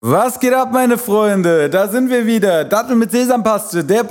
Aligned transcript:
Was 0.00 0.38
geht 0.38 0.54
ab, 0.54 0.70
meine 0.70 0.96
Freunde? 0.96 1.68
Da 1.68 1.88
sind 1.88 2.08
wir 2.08 2.24
wieder. 2.24 2.64
Dattel 2.64 2.94
mit 2.94 3.10
Sesampaste, 3.10 3.82
der, 3.82 4.06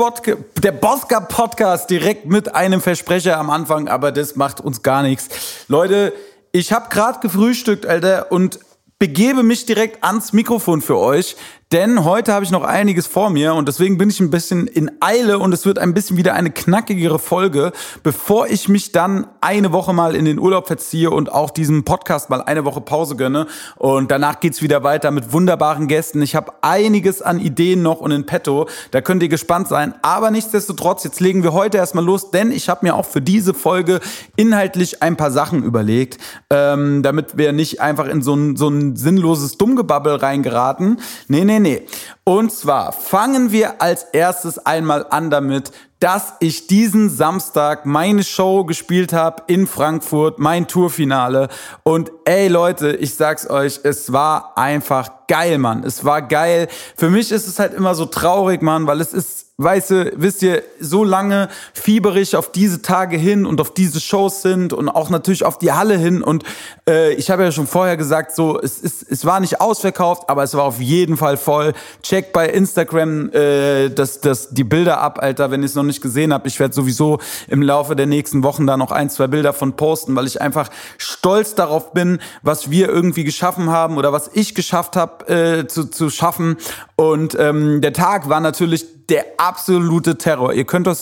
der 0.61 0.73
Boska 0.73 1.21
Podcast, 1.21 1.89
direkt 1.89 2.25
mit 2.25 2.53
einem 2.53 2.81
Versprecher 2.81 3.37
am 3.37 3.49
Anfang, 3.49 3.87
aber 3.87 4.11
das 4.11 4.35
macht 4.35 4.59
uns 4.59 4.83
gar 4.83 5.01
nichts. 5.01 5.29
Leute, 5.69 6.11
ich 6.51 6.73
habe 6.73 6.89
gerade 6.89 7.21
gefrühstückt, 7.21 7.85
Alter, 7.85 8.33
und 8.33 8.59
begebe 8.99 9.43
mich 9.43 9.65
direkt 9.65 10.03
ans 10.03 10.33
Mikrofon 10.33 10.81
für 10.81 10.97
euch, 10.97 11.37
denn 11.73 12.05
heute 12.05 12.31
habe 12.31 12.45
ich 12.45 12.51
noch 12.51 12.63
einiges 12.63 13.07
vor 13.07 13.29
mir 13.29 13.53
und 13.53 13.67
deswegen 13.67 13.97
bin 13.97 14.09
ich 14.09 14.21
ein 14.21 14.29
bisschen 14.29 14.67
in 14.67 14.89
Eile 15.01 15.37
und 15.37 15.53
es 15.53 15.65
wird 15.65 15.79
ein 15.79 15.93
bisschen 15.93 16.15
wieder 16.15 16.33
eine 16.33 16.49
knackigere 16.49 17.19
Folge, 17.19 17.73
bevor 18.03 18.47
ich 18.47 18.69
mich 18.69 18.93
dann 18.93 19.27
eine 19.41 19.73
Woche 19.73 19.91
mal 19.91 20.15
in 20.15 20.23
den 20.23 20.39
Urlaub 20.39 20.67
verziehe 20.67 21.11
und 21.11 21.29
auch 21.29 21.49
diesem 21.49 21.83
Podcast 21.83 22.29
mal 22.29 22.41
eine 22.41 22.63
Woche 22.63 22.79
Pause 22.79 23.17
gönne. 23.17 23.47
Und 23.75 24.11
danach 24.11 24.39
geht's 24.39 24.61
wieder 24.61 24.83
weiter 24.83 25.11
mit 25.11 25.33
wunderbaren 25.33 25.89
Gästen. 25.89 26.21
Ich 26.21 26.35
habe 26.35 26.53
einiges 26.61 27.21
an 27.21 27.37
Ideen 27.37 27.81
noch 27.81 27.99
und 27.99 28.11
in 28.11 28.25
petto. 28.25 28.69
Da 28.91 29.01
könnt 29.01 29.21
ihr 29.21 29.29
gespannt 29.29 29.67
sein. 29.67 29.93
Aber 30.01 30.31
nichtsdestotrotz, 30.31 31.03
jetzt 31.03 31.19
legen 31.19 31.43
wir 31.43 31.51
heute 31.51 31.77
erstmal 31.77 32.05
los, 32.05 32.31
denn 32.31 32.51
ich 32.51 32.69
habe 32.69 32.85
mir 32.85 32.95
auch 32.95 33.05
für 33.05 33.21
diese 33.21 33.53
Folge 33.53 33.99
inhaltlich 34.37 35.03
ein 35.03 35.17
paar 35.17 35.31
Sachen 35.31 35.63
überlegt, 35.63 36.17
ähm, 36.49 37.03
damit 37.03 37.37
wir 37.37 37.51
nicht 37.51 37.81
einfach 37.81 38.07
in 38.07 38.21
so 38.21 38.35
ein, 38.35 38.55
so 38.55 38.69
ein 38.69 38.95
sinnloses 38.95 39.57
Dummgebabbel 39.57 40.15
reingeraten. 40.15 41.01
Nee, 41.27 41.43
nee, 41.43 41.56
nee, 41.59 41.79
nee. 41.79 41.87
Und 42.23 42.51
zwar 42.51 42.91
fangen 42.91 43.51
wir 43.51 43.81
als 43.81 44.03
erstes 44.03 44.59
einmal 44.65 45.05
an 45.09 45.29
damit, 45.29 45.71
dass 45.99 46.33
ich 46.39 46.67
diesen 46.67 47.09
Samstag 47.09 47.85
meine 47.85 48.23
Show 48.23 48.65
gespielt 48.65 49.13
habe 49.13 49.43
in 49.47 49.65
Frankfurt, 49.65 50.37
mein 50.37 50.67
Tourfinale. 50.67 51.49
Und 51.83 52.11
ey 52.25 52.47
Leute, 52.49 52.95
ich 52.95 53.15
sag's 53.15 53.49
euch, 53.49 53.79
es 53.83 54.13
war 54.13 54.57
einfach 54.57 55.09
geil, 55.27 55.57
Mann. 55.57 55.83
Es 55.83 56.05
war 56.05 56.21
geil. 56.21 56.67
Für 56.95 57.09
mich 57.09 57.31
ist 57.31 57.47
es 57.47 57.59
halt 57.59 57.73
immer 57.73 57.95
so 57.95 58.05
traurig, 58.05 58.61
Mann, 58.61 58.85
weil 58.85 59.01
es 59.01 59.13
ist 59.13 59.46
weißt 59.59 59.89
du, 59.89 60.11
wisst 60.17 60.43
ihr, 60.43 60.61
so 60.79 61.03
lange 61.03 61.49
fieberig 61.73 62.35
auf 62.35 62.51
diese 62.51 62.83
Tage 62.83 63.17
hin 63.17 63.47
und 63.47 63.59
auf 63.59 63.73
diese 63.73 63.99
Shows 63.99 64.43
sind 64.43 64.71
und 64.71 64.87
auch 64.87 65.09
natürlich 65.09 65.43
auf 65.43 65.57
die 65.57 65.71
Halle 65.71 65.97
hin. 65.97 66.21
Und 66.21 66.43
äh, 66.87 67.13
ich 67.13 67.31
habe 67.31 67.41
ja 67.43 67.51
schon 67.51 67.65
vorher 67.65 67.97
gesagt, 67.97 68.35
so 68.35 68.61
es 68.61 68.77
ist, 68.77 69.03
es 69.09 69.25
war 69.25 69.39
nicht 69.39 69.59
ausverkauft, 69.59 70.29
aber 70.29 70.43
es 70.43 70.53
war 70.53 70.63
auf 70.63 70.79
jeden 70.79 71.17
Fall 71.17 71.37
voll. 71.37 71.73
Checkt 72.03 72.33
bei 72.33 72.47
Instagram 72.47 73.31
äh, 73.31 73.89
das, 73.89 74.21
das, 74.21 74.49
die 74.51 74.63
Bilder 74.63 75.01
ab, 75.01 75.17
Alter, 75.19 75.49
wenn 75.49 75.61
ihr 75.63 75.65
es 75.65 75.73
noch 75.73 75.81
nicht 75.81 76.01
gesehen 76.01 76.33
habt. 76.33 76.45
Ich 76.45 76.59
werde 76.59 76.75
sowieso 76.75 77.17
im 77.47 77.63
Laufe 77.63 77.95
der 77.95 78.05
nächsten 78.05 78.43
Wochen 78.43 78.67
da 78.67 78.77
noch 78.77 78.91
ein, 78.91 79.09
zwei 79.09 79.25
Bilder 79.25 79.53
von 79.53 79.75
posten, 79.75 80.15
weil 80.15 80.27
ich 80.27 80.39
einfach 80.39 80.69
stolz 80.99 81.55
darauf 81.55 81.93
bin, 81.93 82.19
was 82.43 82.69
wir 82.69 82.89
irgendwie 82.89 83.23
geschaffen 83.23 83.71
haben 83.71 83.97
oder 83.97 84.13
was 84.13 84.29
ich 84.33 84.53
geschafft 84.53 84.95
habe 84.95 85.27
äh, 85.33 85.67
zu, 85.67 85.85
zu 85.85 86.11
schaffen. 86.11 86.57
Und 86.99 87.37
ähm, 87.39 87.79
der 87.81 87.93
Tag 87.93 88.27
war 88.27 88.39
natürlich 88.39 89.05
der 89.07 89.23
absolute 89.37 90.17
Terror. 90.17 90.53
Ihr 90.53 90.65
könnt 90.65 90.87
euch, 90.87 90.99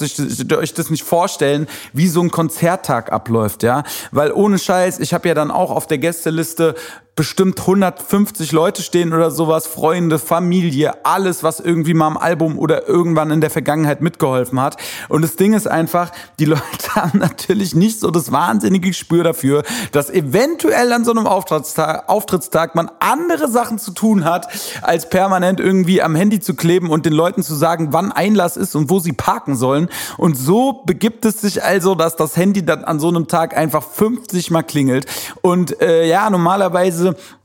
das 0.73 0.89
nicht 0.89 1.03
vorstellen, 1.03 1.67
wie 1.93 2.07
so 2.07 2.21
ein 2.21 2.31
Konzerttag 2.31 3.13
abläuft, 3.13 3.63
ja, 3.63 3.83
weil 4.11 4.33
ohne 4.33 4.59
Scheiß, 4.59 4.99
ich 4.99 5.13
habe 5.13 5.29
ja 5.29 5.33
dann 5.33 5.51
auch 5.51 5.71
auf 5.71 5.87
der 5.87 5.97
Gästeliste 5.97 6.75
bestimmt 7.15 7.61
150 7.61 8.51
Leute 8.51 8.81
stehen 8.81 9.13
oder 9.13 9.31
sowas, 9.31 9.67
Freunde, 9.67 10.19
Familie, 10.19 11.05
alles, 11.05 11.43
was 11.43 11.61
irgendwie 11.61 11.93
mal 11.93 12.07
am 12.07 12.17
Album 12.17 12.59
oder 12.59 12.89
irgendwann 12.89 13.31
in 13.31 13.39
der 13.39 13.49
Vergangenheit 13.49 14.01
mitgeholfen 14.01 14.59
hat. 14.59 14.75
Und 15.07 15.21
das 15.21 15.37
Ding 15.37 15.53
ist 15.53 15.65
einfach, 15.65 16.11
die 16.39 16.45
Leute 16.55 16.61
haben 16.95 17.19
natürlich 17.19 17.73
nicht 17.73 18.01
so 18.01 18.11
das 18.11 18.33
wahnsinnige 18.33 18.89
Gespür 18.89 19.23
dafür, 19.23 19.63
dass 19.93 20.09
eventuell 20.09 20.91
an 20.91 21.05
so 21.05 21.11
einem 21.11 21.25
Auftrittstag, 21.25 22.09
Auftrittstag 22.09 22.75
man 22.75 22.91
andere 22.99 23.47
Sachen 23.49 23.79
zu 23.79 23.91
tun 23.91 24.25
hat, 24.25 24.49
als 24.81 25.09
permanent 25.09 25.61
irgendwie 25.61 26.01
am 26.01 26.15
Handy 26.15 26.41
zu 26.41 26.53
kleben 26.53 26.89
und 26.89 27.05
den 27.05 27.13
Leuten 27.13 27.43
zu 27.43 27.55
sagen, 27.55 27.93
wann 27.93 28.11
Einlass 28.11 28.57
ist 28.57 28.75
und 28.75 28.89
wo 28.89 28.99
sie 28.99 29.13
parken 29.13 29.55
sollen. 29.55 29.87
Und 30.17 30.35
so 30.35 30.83
begibt 30.85 31.23
es 31.23 31.39
sich 31.39 31.63
also, 31.63 31.95
dass 31.95 32.17
das 32.17 32.35
Handy 32.35 32.65
dann 32.65 32.83
an 32.83 32.99
so 32.99 33.07
einem 33.07 33.29
Tag 33.29 33.55
einfach 33.55 33.83
50 33.83 34.51
mal 34.51 34.63
klingelt. 34.63 35.05
Und 35.41 35.81
äh, 35.81 36.05
ja, 36.05 36.29
normalerweise 36.29 37.04
bazı 37.05 37.44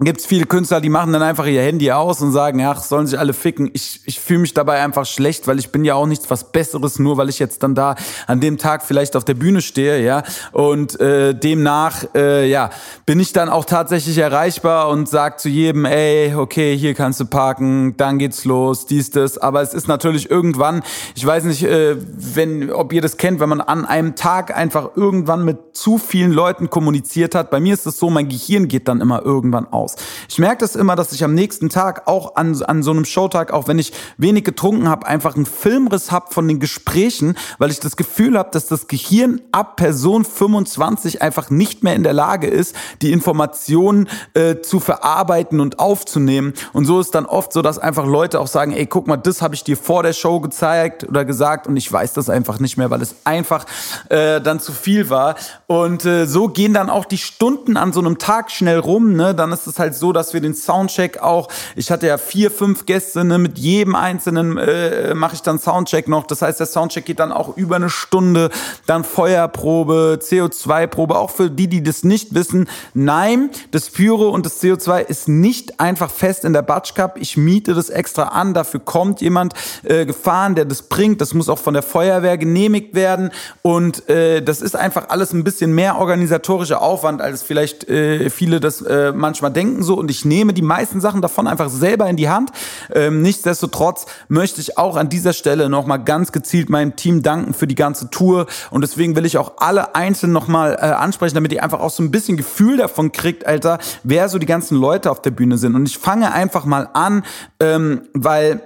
gibt 0.00 0.18
es 0.18 0.26
viele 0.26 0.44
Künstler, 0.44 0.80
die 0.80 0.88
machen 0.88 1.12
dann 1.12 1.22
einfach 1.22 1.46
ihr 1.46 1.62
Handy 1.62 1.92
aus 1.92 2.20
und 2.20 2.32
sagen, 2.32 2.60
ach, 2.64 2.82
sollen 2.82 3.06
sich 3.06 3.16
alle 3.16 3.32
ficken. 3.32 3.70
Ich, 3.74 4.00
ich 4.06 4.18
fühle 4.18 4.40
mich 4.40 4.52
dabei 4.52 4.82
einfach 4.82 5.06
schlecht, 5.06 5.46
weil 5.46 5.60
ich 5.60 5.70
bin 5.70 5.84
ja 5.84 5.94
auch 5.94 6.06
nichts 6.06 6.28
was 6.30 6.50
Besseres, 6.50 6.98
nur 6.98 7.16
weil 7.16 7.28
ich 7.28 7.38
jetzt 7.38 7.62
dann 7.62 7.76
da 7.76 7.94
an 8.26 8.40
dem 8.40 8.58
Tag 8.58 8.82
vielleicht 8.82 9.14
auf 9.14 9.24
der 9.24 9.34
Bühne 9.34 9.62
stehe, 9.62 10.02
ja. 10.04 10.24
Und 10.50 10.98
äh, 10.98 11.32
demnach, 11.32 12.06
äh, 12.16 12.48
ja, 12.50 12.70
bin 13.06 13.20
ich 13.20 13.32
dann 13.32 13.48
auch 13.48 13.64
tatsächlich 13.64 14.18
erreichbar 14.18 14.88
und 14.88 15.08
sag 15.08 15.38
zu 15.38 15.48
jedem, 15.48 15.84
ey, 15.84 16.34
okay, 16.34 16.76
hier 16.76 16.94
kannst 16.94 17.20
du 17.20 17.26
parken, 17.26 17.96
dann 17.96 18.18
geht's 18.18 18.44
los, 18.44 18.86
dies, 18.86 19.10
das. 19.10 19.38
Aber 19.38 19.62
es 19.62 19.74
ist 19.74 19.86
natürlich 19.86 20.28
irgendwann, 20.28 20.82
ich 21.14 21.24
weiß 21.24 21.44
nicht, 21.44 21.62
äh, 21.62 21.96
wenn, 22.00 22.72
ob 22.72 22.92
ihr 22.92 23.00
das 23.00 23.16
kennt, 23.16 23.38
wenn 23.38 23.48
man 23.48 23.60
an 23.60 23.84
einem 23.84 24.16
Tag 24.16 24.56
einfach 24.56 24.96
irgendwann 24.96 25.44
mit 25.44 25.76
zu 25.76 25.98
vielen 25.98 26.32
Leuten 26.32 26.68
kommuniziert 26.68 27.36
hat. 27.36 27.52
Bei 27.52 27.60
mir 27.60 27.74
ist 27.74 27.86
es 27.86 28.00
so, 28.00 28.10
mein 28.10 28.28
Gehirn 28.28 28.66
geht 28.66 28.88
dann 28.88 29.00
immer 29.00 29.22
irgendwann 29.22 29.66
auf 29.66 29.83
aus. 29.84 29.96
Ich 30.28 30.38
merke 30.38 30.58
das 30.58 30.76
immer, 30.76 30.96
dass 30.96 31.12
ich 31.12 31.22
am 31.24 31.34
nächsten 31.34 31.68
Tag 31.68 32.06
auch 32.06 32.36
an, 32.36 32.60
an 32.62 32.82
so 32.82 32.90
einem 32.90 33.04
Showtag, 33.04 33.52
auch 33.52 33.68
wenn 33.68 33.78
ich 33.78 33.92
wenig 34.16 34.44
getrunken 34.44 34.88
habe, 34.88 35.06
einfach 35.06 35.36
einen 35.36 35.46
Filmriss 35.46 36.10
habe 36.10 36.32
von 36.32 36.48
den 36.48 36.58
Gesprächen, 36.58 37.36
weil 37.58 37.70
ich 37.70 37.80
das 37.80 37.96
Gefühl 37.96 38.38
habe, 38.38 38.50
dass 38.50 38.66
das 38.66 38.88
Gehirn 38.88 39.40
ab 39.52 39.76
Person 39.76 40.24
25 40.24 41.22
einfach 41.22 41.50
nicht 41.50 41.82
mehr 41.82 41.94
in 41.94 42.02
der 42.02 42.12
Lage 42.12 42.46
ist, 42.46 42.74
die 43.02 43.12
Informationen 43.12 44.08
äh, 44.34 44.60
zu 44.60 44.80
verarbeiten 44.80 45.60
und 45.60 45.78
aufzunehmen. 45.78 46.54
Und 46.72 46.86
so 46.86 47.00
ist 47.00 47.14
dann 47.14 47.26
oft 47.26 47.52
so, 47.52 47.62
dass 47.62 47.78
einfach 47.78 48.06
Leute 48.06 48.40
auch 48.40 48.46
sagen, 48.46 48.72
ey, 48.72 48.86
guck 48.86 49.06
mal, 49.06 49.16
das 49.16 49.42
habe 49.42 49.54
ich 49.54 49.64
dir 49.64 49.76
vor 49.76 50.02
der 50.02 50.12
Show 50.12 50.40
gezeigt 50.40 51.04
oder 51.08 51.24
gesagt 51.24 51.66
und 51.66 51.76
ich 51.76 51.90
weiß 51.90 52.14
das 52.14 52.30
einfach 52.30 52.60
nicht 52.60 52.76
mehr, 52.76 52.90
weil 52.90 53.02
es 53.02 53.16
einfach 53.24 53.66
äh, 54.08 54.40
dann 54.40 54.60
zu 54.60 54.72
viel 54.72 55.10
war. 55.10 55.36
Und 55.66 56.04
äh, 56.04 56.26
so 56.26 56.48
gehen 56.48 56.74
dann 56.74 56.90
auch 56.90 57.04
die 57.04 57.18
Stunden 57.18 57.76
an 57.76 57.92
so 57.92 58.00
einem 58.00 58.18
Tag 58.18 58.50
schnell 58.50 58.78
rum. 58.78 59.14
Ne? 59.14 59.34
Dann 59.34 59.52
ist 59.52 59.66
es 59.66 59.73
halt 59.78 59.94
so, 59.94 60.12
dass 60.12 60.34
wir 60.34 60.40
den 60.40 60.54
Soundcheck 60.54 61.18
auch, 61.18 61.48
ich 61.76 61.90
hatte 61.90 62.06
ja 62.06 62.18
vier, 62.18 62.50
fünf 62.50 62.86
Gäste, 62.86 63.24
ne, 63.24 63.38
mit 63.38 63.58
jedem 63.58 63.94
einzelnen 63.94 64.56
äh, 64.58 65.14
mache 65.14 65.34
ich 65.34 65.42
dann 65.42 65.58
Soundcheck 65.58 66.08
noch. 66.08 66.26
Das 66.26 66.42
heißt, 66.42 66.60
der 66.60 66.66
Soundcheck 66.66 67.04
geht 67.04 67.18
dann 67.20 67.32
auch 67.32 67.56
über 67.56 67.76
eine 67.76 67.90
Stunde, 67.90 68.50
dann 68.86 69.04
Feuerprobe, 69.04 70.18
CO2-Probe, 70.22 71.18
auch 71.18 71.30
für 71.30 71.50
die, 71.50 71.68
die 71.68 71.82
das 71.82 72.04
nicht 72.04 72.34
wissen. 72.34 72.68
Nein, 72.94 73.50
das 73.70 73.90
Pyro 73.90 74.28
und 74.28 74.46
das 74.46 74.62
CO2 74.62 75.00
ist 75.00 75.28
nicht 75.28 75.80
einfach 75.80 76.10
fest 76.10 76.44
in 76.44 76.52
der 76.52 76.62
Batsch 76.62 76.94
Cup. 76.94 77.16
Ich 77.18 77.36
miete 77.36 77.74
das 77.74 77.90
extra 77.90 78.24
an, 78.24 78.54
dafür 78.54 78.80
kommt 78.80 79.20
jemand 79.20 79.54
äh, 79.82 80.06
gefahren, 80.06 80.54
der 80.54 80.64
das 80.64 80.82
bringt. 80.82 81.20
Das 81.20 81.34
muss 81.34 81.48
auch 81.48 81.58
von 81.58 81.74
der 81.74 81.82
Feuerwehr 81.82 82.38
genehmigt 82.38 82.94
werden 82.94 83.30
und 83.62 84.08
äh, 84.08 84.42
das 84.42 84.60
ist 84.60 84.76
einfach 84.76 85.08
alles 85.08 85.32
ein 85.32 85.44
bisschen 85.44 85.74
mehr 85.74 85.96
organisatorischer 85.98 86.82
Aufwand, 86.82 87.20
als 87.20 87.42
vielleicht 87.42 87.88
äh, 87.88 88.30
viele 88.30 88.60
das 88.60 88.82
äh, 88.82 89.12
manchmal 89.12 89.52
denken 89.52 89.63
denken 89.64 89.82
so 89.82 89.94
und 89.94 90.10
ich 90.10 90.24
nehme 90.24 90.52
die 90.52 90.62
meisten 90.62 91.00
Sachen 91.00 91.22
davon 91.22 91.46
einfach 91.46 91.70
selber 91.70 92.08
in 92.08 92.16
die 92.16 92.28
Hand. 92.28 92.50
Ähm, 92.92 93.22
nichtsdestotrotz 93.22 94.06
möchte 94.28 94.60
ich 94.60 94.78
auch 94.78 94.96
an 94.96 95.08
dieser 95.08 95.32
Stelle 95.32 95.68
nochmal 95.68 96.02
ganz 96.02 96.32
gezielt 96.32 96.70
meinem 96.70 96.96
Team 96.96 97.22
danken 97.22 97.54
für 97.54 97.66
die 97.66 97.74
ganze 97.74 98.10
Tour 98.10 98.46
und 98.70 98.82
deswegen 98.82 99.16
will 99.16 99.24
ich 99.24 99.38
auch 99.38 99.54
alle 99.58 99.94
einzeln 99.94 100.32
nochmal 100.32 100.74
äh, 100.74 100.86
ansprechen, 100.86 101.34
damit 101.34 101.52
ihr 101.52 101.62
einfach 101.62 101.80
auch 101.80 101.90
so 101.90 102.02
ein 102.02 102.10
bisschen 102.10 102.36
Gefühl 102.36 102.76
davon 102.76 103.12
kriegt, 103.12 103.46
Alter, 103.46 103.78
wer 104.02 104.28
so 104.28 104.38
die 104.38 104.46
ganzen 104.46 104.78
Leute 104.78 105.10
auf 105.10 105.22
der 105.22 105.30
Bühne 105.30 105.58
sind. 105.58 105.74
Und 105.74 105.86
ich 105.86 105.98
fange 105.98 106.32
einfach 106.32 106.64
mal 106.64 106.88
an, 106.92 107.24
ähm, 107.60 108.02
weil 108.12 108.60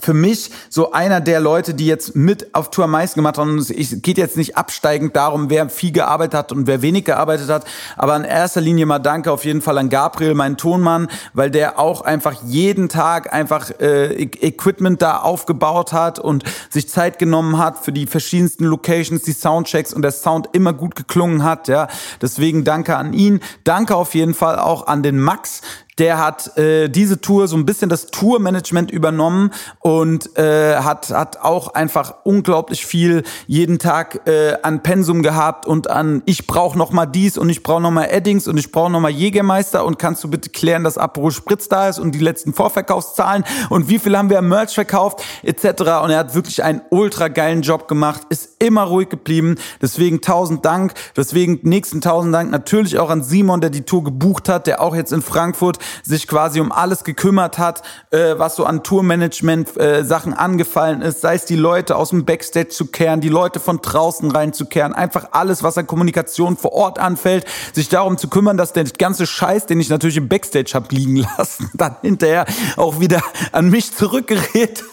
für 0.00 0.14
mich 0.14 0.50
so 0.68 0.92
einer 0.92 1.20
der 1.20 1.40
Leute, 1.40 1.74
die 1.74 1.86
jetzt 1.86 2.16
mit 2.16 2.54
auf 2.54 2.70
Tour 2.70 2.84
am 2.84 2.92
meisten 2.92 3.18
gemacht 3.18 3.38
haben. 3.38 3.58
Es 3.58 4.02
geht 4.02 4.18
jetzt 4.18 4.36
nicht 4.36 4.56
absteigend 4.56 5.16
darum, 5.16 5.50
wer 5.50 5.68
viel 5.68 5.92
gearbeitet 5.92 6.34
hat 6.34 6.52
und 6.52 6.66
wer 6.66 6.82
wenig 6.82 7.04
gearbeitet 7.04 7.48
hat. 7.48 7.64
Aber 7.96 8.16
in 8.16 8.24
erster 8.24 8.60
Linie 8.60 8.86
mal 8.86 8.98
danke 8.98 9.30
auf 9.32 9.44
jeden 9.44 9.62
Fall 9.62 9.78
an 9.78 9.88
Gabriel, 9.88 10.34
meinen 10.34 10.56
Tonmann, 10.56 11.08
weil 11.34 11.50
der 11.50 11.78
auch 11.78 12.02
einfach 12.02 12.42
jeden 12.44 12.88
Tag 12.88 13.32
einfach 13.32 13.70
äh, 13.80 14.12
e-, 14.12 14.46
Equipment 14.46 15.02
da 15.02 15.18
aufgebaut 15.18 15.92
hat 15.92 16.18
und 16.18 16.44
sich 16.70 16.88
Zeit 16.88 17.18
genommen 17.18 17.58
hat 17.58 17.78
für 17.78 17.92
die 17.92 18.06
verschiedensten 18.06 18.64
Locations, 18.64 19.22
die 19.22 19.32
Soundchecks 19.32 19.92
und 19.92 20.02
der 20.02 20.12
Sound 20.12 20.48
immer 20.52 20.72
gut 20.72 20.96
geklungen 20.96 21.44
hat. 21.44 21.68
Ja, 21.68 21.88
deswegen 22.20 22.64
danke 22.64 22.96
an 22.96 23.12
ihn. 23.12 23.40
Danke 23.64 23.96
auf 23.96 24.14
jeden 24.14 24.34
Fall 24.34 24.58
auch 24.58 24.86
an 24.86 25.02
den 25.02 25.18
Max, 25.18 25.62
der 26.00 26.18
hat 26.18 26.56
äh, 26.56 26.88
diese 26.88 27.20
Tour 27.20 27.46
so 27.46 27.56
ein 27.56 27.66
bisschen 27.66 27.90
das 27.90 28.06
Tourmanagement 28.06 28.90
übernommen 28.90 29.50
und 29.80 30.36
äh, 30.38 30.76
hat, 30.76 31.10
hat 31.10 31.42
auch 31.42 31.74
einfach 31.74 32.14
unglaublich 32.24 32.86
viel 32.86 33.22
jeden 33.46 33.78
Tag 33.78 34.26
äh, 34.26 34.56
an 34.62 34.82
Pensum 34.82 35.22
gehabt 35.22 35.66
und 35.66 35.90
an 35.90 36.22
ich 36.24 36.46
brauche 36.46 36.78
noch 36.78 36.90
mal 36.90 37.04
dies 37.04 37.36
und 37.36 37.50
ich 37.50 37.62
brauche 37.62 37.82
noch 37.82 37.90
mal 37.90 38.06
Eddings 38.06 38.48
und 38.48 38.56
ich 38.56 38.72
brauche 38.72 38.90
noch 38.90 39.00
mal 39.00 39.10
Jägermeister 39.10 39.84
und 39.84 39.98
kannst 39.98 40.24
du 40.24 40.28
bitte 40.28 40.48
klären, 40.48 40.84
dass 40.84 40.96
Aperol 40.96 41.32
Spritz 41.32 41.68
da 41.68 41.90
ist 41.90 41.98
und 41.98 42.14
die 42.14 42.18
letzten 42.18 42.54
Vorverkaufszahlen 42.54 43.44
und 43.68 43.90
wie 43.90 43.98
viel 43.98 44.16
haben 44.16 44.30
wir 44.30 44.38
am 44.38 44.48
Merch 44.48 44.74
verkauft 44.74 45.22
etc. 45.42 45.82
Und 46.02 46.10
er 46.10 46.18
hat 46.18 46.34
wirklich 46.34 46.64
einen 46.64 46.80
ultra 46.88 47.28
geilen 47.28 47.60
Job 47.60 47.88
gemacht, 47.88 48.22
ist 48.30 48.50
immer 48.58 48.84
ruhig 48.84 49.10
geblieben. 49.10 49.56
Deswegen 49.82 50.20
tausend 50.20 50.64
Dank. 50.64 50.94
Deswegen 51.16 51.58
nächsten 51.62 52.00
tausend 52.00 52.34
Dank 52.34 52.50
natürlich 52.50 52.98
auch 52.98 53.10
an 53.10 53.22
Simon, 53.22 53.60
der 53.60 53.70
die 53.70 53.82
Tour 53.82 54.04
gebucht 54.04 54.48
hat, 54.48 54.66
der 54.66 54.80
auch 54.80 54.94
jetzt 54.94 55.12
in 55.12 55.22
Frankfurt 55.22 55.78
sich 56.02 56.26
quasi 56.26 56.60
um 56.60 56.72
alles 56.72 57.04
gekümmert 57.04 57.58
hat, 57.58 57.82
äh, 58.10 58.34
was 58.36 58.56
so 58.56 58.64
an 58.64 58.82
Tourmanagement 58.82 59.76
äh, 59.76 60.04
angefallen 60.36 61.02
ist, 61.02 61.20
sei 61.20 61.34
es 61.34 61.44
die 61.44 61.56
Leute 61.56 61.96
aus 61.96 62.10
dem 62.10 62.24
Backstage 62.24 62.68
zu 62.68 62.86
kehren, 62.86 63.20
die 63.20 63.28
Leute 63.28 63.60
von 63.60 63.80
draußen 63.80 64.30
reinzukehren, 64.30 64.92
einfach 64.92 65.28
alles, 65.32 65.62
was 65.62 65.78
an 65.78 65.86
Kommunikation 65.86 66.56
vor 66.56 66.72
Ort 66.72 66.98
anfällt, 66.98 67.46
sich 67.72 67.88
darum 67.88 68.18
zu 68.18 68.28
kümmern, 68.28 68.56
dass 68.56 68.72
der 68.72 68.84
ganze 68.84 69.26
Scheiß, 69.26 69.66
den 69.66 69.80
ich 69.80 69.88
natürlich 69.88 70.16
im 70.16 70.28
Backstage 70.28 70.72
hab 70.74 70.92
liegen 70.92 71.16
lassen, 71.38 71.70
dann 71.74 71.96
hinterher 72.02 72.46
auch 72.76 73.00
wieder 73.00 73.22
an 73.52 73.70
mich 73.70 73.94
zurückgerät. 73.94 74.84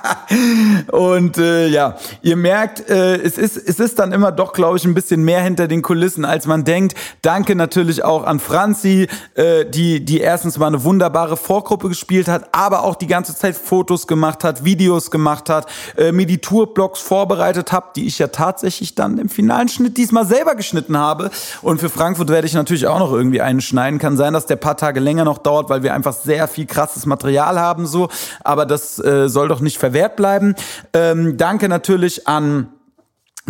und 0.92 1.38
äh, 1.38 1.68
ja, 1.68 1.96
ihr 2.22 2.36
merkt, 2.36 2.88
äh, 2.88 3.16
es 3.16 3.38
ist 3.38 3.56
es 3.56 3.80
ist 3.80 3.98
dann 3.98 4.12
immer 4.12 4.32
doch, 4.32 4.52
glaube 4.52 4.76
ich, 4.76 4.84
ein 4.84 4.94
bisschen 4.94 5.22
mehr 5.24 5.42
hinter 5.42 5.68
den 5.68 5.82
Kulissen, 5.82 6.24
als 6.24 6.46
man 6.46 6.64
denkt. 6.64 6.96
Danke 7.22 7.54
natürlich 7.54 8.04
auch 8.04 8.24
an 8.24 8.40
Franzi, 8.40 9.08
äh, 9.34 9.64
die 9.64 10.04
die 10.04 10.20
erstens 10.40 10.56
mal 10.56 10.68
eine 10.68 10.84
wunderbare 10.84 11.36
Vorgruppe 11.36 11.90
gespielt 11.90 12.26
hat, 12.26 12.48
aber 12.52 12.84
auch 12.84 12.94
die 12.94 13.06
ganze 13.06 13.36
Zeit 13.36 13.54
Fotos 13.54 14.06
gemacht 14.06 14.42
hat, 14.42 14.64
Videos 14.64 15.10
gemacht 15.10 15.50
hat, 15.50 15.66
äh, 15.98 16.12
mir 16.12 16.24
die 16.24 16.38
Tourblogs 16.38 16.98
vorbereitet 16.98 17.72
hat, 17.72 17.94
die 17.96 18.06
ich 18.06 18.18
ja 18.18 18.28
tatsächlich 18.28 18.94
dann 18.94 19.18
im 19.18 19.28
finalen 19.28 19.68
Schnitt 19.68 19.98
diesmal 19.98 20.24
selber 20.24 20.54
geschnitten 20.54 20.96
habe. 20.96 21.30
Und 21.60 21.78
für 21.78 21.90
Frankfurt 21.90 22.30
werde 22.30 22.46
ich 22.46 22.54
natürlich 22.54 22.86
auch 22.86 22.98
noch 22.98 23.12
irgendwie 23.12 23.42
einen 23.42 23.60
schneiden. 23.60 23.98
Kann 23.98 24.16
sein, 24.16 24.32
dass 24.32 24.46
der 24.46 24.56
paar 24.56 24.78
Tage 24.78 24.98
länger 24.98 25.26
noch 25.26 25.36
dauert, 25.36 25.68
weil 25.68 25.82
wir 25.82 25.92
einfach 25.92 26.14
sehr 26.14 26.48
viel 26.48 26.64
krasses 26.64 27.04
Material 27.04 27.60
haben 27.60 27.86
so. 27.86 28.08
Aber 28.42 28.64
das 28.64 28.98
äh, 28.98 29.28
soll 29.28 29.48
doch 29.48 29.60
nicht 29.60 29.76
verwehrt 29.76 30.16
bleiben. 30.16 30.54
Ähm, 30.94 31.36
danke 31.36 31.68
natürlich 31.68 32.26
an 32.26 32.68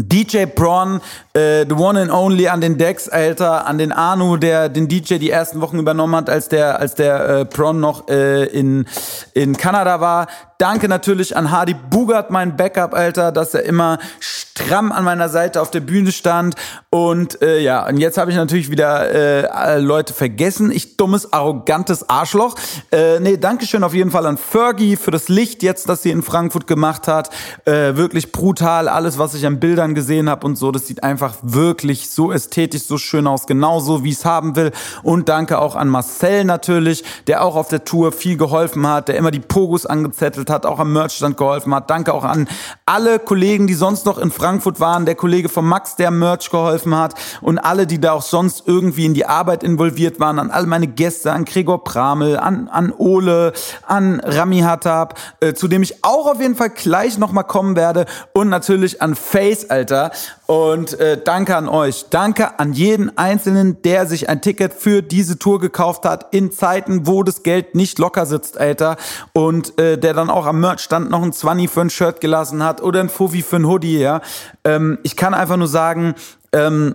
DJ 0.09 0.47
Braun, 0.47 1.01
äh, 1.35 1.65
the 1.69 1.75
one 1.75 2.01
and 2.01 2.11
only 2.11 2.49
an 2.49 2.61
den 2.61 2.79
Decks, 2.79 3.09
Alter, 3.09 3.67
an 3.67 3.79
den 3.79 3.93
Anu, 3.93 4.37
der 4.37 4.69
den 4.69 4.89
DJ 4.89 5.17
die 5.17 5.31
ersten 5.31 5.61
Wochen 5.61 5.79
übernommen 5.79 6.17
hat, 6.17 6.31
als 6.31 6.49
der, 6.49 6.79
als 6.79 6.95
der 6.95 7.41
äh, 7.41 7.45
Braun 7.45 7.81
noch 7.81 8.09
äh, 8.09 8.45
in, 8.45 8.87
in 9.35 9.57
Kanada 9.57 10.01
war. 10.01 10.27
Danke 10.61 10.91
natürlich 10.91 11.39
an 11.39 11.51
Hardy 11.51 11.73
Bugart, 11.73 12.31
mein 12.31 12.55
Backup, 12.55 12.93
Alter, 12.93 13.33
dass 13.33 13.55
er 13.55 13.63
immer 13.65 13.99
stramm 14.21 14.93
an 14.93 15.05
meiner 15.05 15.31
Seite 15.31 15.63
auf 15.63 15.71
der 15.71 15.81
Bühne 15.81 16.13
stand. 16.13 16.55
Und 16.91 17.41
äh, 17.41 17.61
ja, 17.61 17.89
und 17.89 17.97
jetzt 17.97 18.19
habe 18.19 18.31
ich 18.31 18.37
natürlich 18.37 18.71
wieder 18.71 19.11
äh, 19.11 19.79
Leute 19.79 20.13
vergessen. 20.13 20.71
Ich 20.71 20.99
dummes, 20.99 21.33
arrogantes 21.33 22.11
Arschloch. 22.11 22.57
Äh, 22.93 23.21
nee, 23.21 23.39
Dankeschön 23.39 23.83
auf 23.85 23.95
jeden 23.95 24.11
Fall 24.11 24.27
an 24.27 24.37
Fergie 24.37 24.97
für 24.97 25.11
das 25.11 25.31
Licht 25.31 25.63
jetzt, 25.63 25.89
das 25.89 26.03
sie 26.03 26.11
in 26.11 26.23
Frankfurt 26.23 26.67
gemacht 26.67 27.09
hat. 27.09 27.31
Äh, 27.65 27.97
wirklich 27.97 28.31
brutal. 28.31 28.89
Alles, 28.89 29.19
was 29.19 29.33
ich 29.33 29.47
an 29.47 29.61
Bildern 29.61 29.95
gesehen 29.95 30.29
habe 30.29 30.47
und 30.47 30.57
so, 30.57 30.73
das 30.73 30.87
sieht 30.87 31.03
einfach 31.03 31.37
wirklich 31.41 32.11
so 32.11 32.33
ästhetisch, 32.33 32.83
so 32.83 32.99
schön 32.99 33.27
aus. 33.27 33.47
Genauso, 33.47 34.05
wie 34.05 34.11
ich 34.11 34.17
es 34.17 34.25
haben 34.27 34.57
will. 34.57 34.73
Und 35.03 35.31
danke 35.31 35.59
auch 35.59 35.75
an 35.75 35.89
Marcel 35.89 36.45
natürlich, 36.45 37.03
der 37.29 37.45
auch 37.45 37.57
auf 37.57 37.69
der 37.69 37.85
Tour 37.87 38.13
viel 38.13 38.37
geholfen 38.37 38.87
hat, 38.87 39.09
der 39.09 39.17
immer 39.17 39.31
die 39.31 39.41
Pogos 39.41 39.87
angezettelt 39.87 40.50
hat, 40.51 40.67
auch 40.67 40.79
am 40.79 40.93
Merchstand 40.93 41.37
geholfen 41.37 41.75
hat. 41.75 41.91
Danke 41.91 42.13
auch 42.13 42.25
an 42.25 42.49
alle 42.87 43.19
Kollegen, 43.19 43.67
die 43.67 43.75
sonst 43.75 44.07
noch 44.07 44.19
in 44.19 44.31
Frankfurt 44.31 44.81
waren, 44.81 45.07
der 45.07 45.15
Kollege 45.15 45.49
von 45.49 45.65
Max, 45.65 45.97
der 45.97 46.11
Merch 46.11 46.51
geholfen 46.51 46.97
hat 46.97 47.15
und 47.41 47.59
alle, 47.59 47.87
die 47.87 48.01
da 48.01 48.13
auch 48.13 48.23
sonst 48.23 48.65
irgendwie 48.67 49.07
in 49.07 49.15
die 49.15 49.27
Arbeit 49.27 49.63
involviert 49.63 50.21
waren, 50.21 50.39
an 50.39 50.51
all 50.51 50.67
meine 50.67 50.89
Gäste, 50.89 51.33
an 51.33 51.45
Gregor 51.45 51.85
Pramel, 51.85 52.37
an, 52.37 52.69
an 52.69 52.93
Ole, 52.97 53.53
an 53.87 54.21
Rami 54.21 54.61
Hattab, 54.61 55.19
äh, 55.41 55.55
zu 55.55 55.69
dem 55.69 55.83
ich 55.83 56.05
auch 56.05 56.27
auf 56.27 56.41
jeden 56.41 56.57
Fall 56.57 56.71
gleich 56.71 57.19
nochmal 57.19 57.45
kommen 57.45 57.77
werde 57.77 58.07
und 58.33 58.49
natürlich 58.49 59.01
an 59.01 59.15
Face, 59.15 59.71
Alter. 59.71 60.11
Und 60.51 60.99
äh, 60.99 61.17
danke 61.23 61.57
an 61.57 61.69
euch. 61.69 62.07
Danke 62.11 62.59
an 62.59 62.73
jeden 62.73 63.17
Einzelnen, 63.17 63.83
der 63.83 64.07
sich 64.07 64.29
ein 64.29 64.43
Ticket 64.43 64.75
für 64.75 65.01
diese 65.01 65.39
Tour 65.39 65.61
gekauft 65.61 66.05
hat 66.05 66.35
in 66.35 66.51
Zeiten, 66.51 67.07
wo 67.07 67.23
das 67.23 67.45
Geld 67.45 67.77
nicht 67.77 68.01
locker 68.01 68.27
sitzt, 68.27 68.59
Alter. 68.59 68.97
Und 69.33 69.79
äh, 69.79 69.97
der 69.97 70.13
dann 70.13 70.29
auch 70.29 70.40
am 70.47 70.61
Merchstand 70.61 71.11
noch 71.11 71.23
ein 71.23 71.33
20 71.33 71.71
für 71.71 71.81
ein 71.83 71.91
Shirt 71.91 72.21
gelassen 72.21 72.63
hat 72.63 72.83
oder 72.83 73.01
ein 73.01 73.09
Fuffi 73.09 73.43
für 73.43 73.57
ein 73.57 73.67
Hoodie, 73.67 73.99
ja. 73.99 74.21
Ähm, 74.65 74.99
ich 75.03 75.17
kann 75.17 75.35
einfach 75.35 75.57
nur 75.57 75.69
sagen, 75.69 76.15
ähm, 76.53 76.95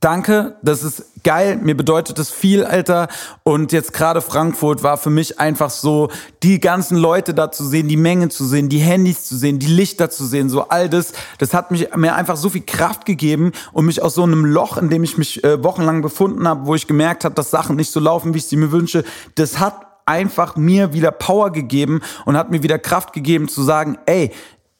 Danke, 0.00 0.56
das 0.62 0.82
ist 0.82 1.24
geil, 1.24 1.58
mir 1.62 1.74
bedeutet 1.74 2.18
das 2.18 2.30
viel, 2.30 2.62
Alter. 2.62 3.08
Und 3.42 3.72
jetzt 3.72 3.94
gerade 3.94 4.20
Frankfurt 4.20 4.82
war 4.82 4.98
für 4.98 5.08
mich 5.08 5.40
einfach 5.40 5.70
so, 5.70 6.10
die 6.42 6.60
ganzen 6.60 6.98
Leute 6.98 7.32
da 7.32 7.50
zu 7.50 7.64
sehen, 7.64 7.88
die 7.88 7.96
Menge 7.96 8.28
zu 8.28 8.44
sehen, 8.44 8.68
die 8.68 8.78
Handys 8.78 9.24
zu 9.24 9.36
sehen, 9.36 9.58
die 9.58 9.66
Lichter 9.66 10.10
zu 10.10 10.26
sehen, 10.26 10.50
so 10.50 10.68
all 10.68 10.90
das, 10.90 11.14
das 11.38 11.54
hat 11.54 11.70
mich, 11.70 11.88
mir 11.96 12.14
einfach 12.14 12.36
so 12.36 12.50
viel 12.50 12.64
Kraft 12.66 13.06
gegeben 13.06 13.52
und 13.72 13.86
mich 13.86 14.02
aus 14.02 14.14
so 14.14 14.24
einem 14.24 14.44
Loch, 14.44 14.76
in 14.76 14.90
dem 14.90 15.04
ich 15.04 15.16
mich 15.16 15.42
äh, 15.42 15.64
wochenlang 15.64 16.02
befunden 16.02 16.46
habe, 16.46 16.66
wo 16.66 16.74
ich 16.74 16.86
gemerkt 16.86 17.24
habe, 17.24 17.34
dass 17.34 17.50
Sachen 17.50 17.74
nicht 17.74 17.90
so 17.90 17.98
laufen, 17.98 18.34
wie 18.34 18.38
ich 18.38 18.46
sie 18.46 18.56
mir 18.56 18.70
wünsche, 18.72 19.04
das 19.36 19.58
hat 19.58 19.87
einfach 20.08 20.56
mir 20.56 20.92
wieder 20.92 21.12
Power 21.12 21.52
gegeben 21.52 22.00
und 22.24 22.36
hat 22.36 22.50
mir 22.50 22.62
wieder 22.62 22.78
Kraft 22.78 23.12
gegeben 23.12 23.48
zu 23.48 23.62
sagen, 23.62 23.98
ey, 24.06 24.32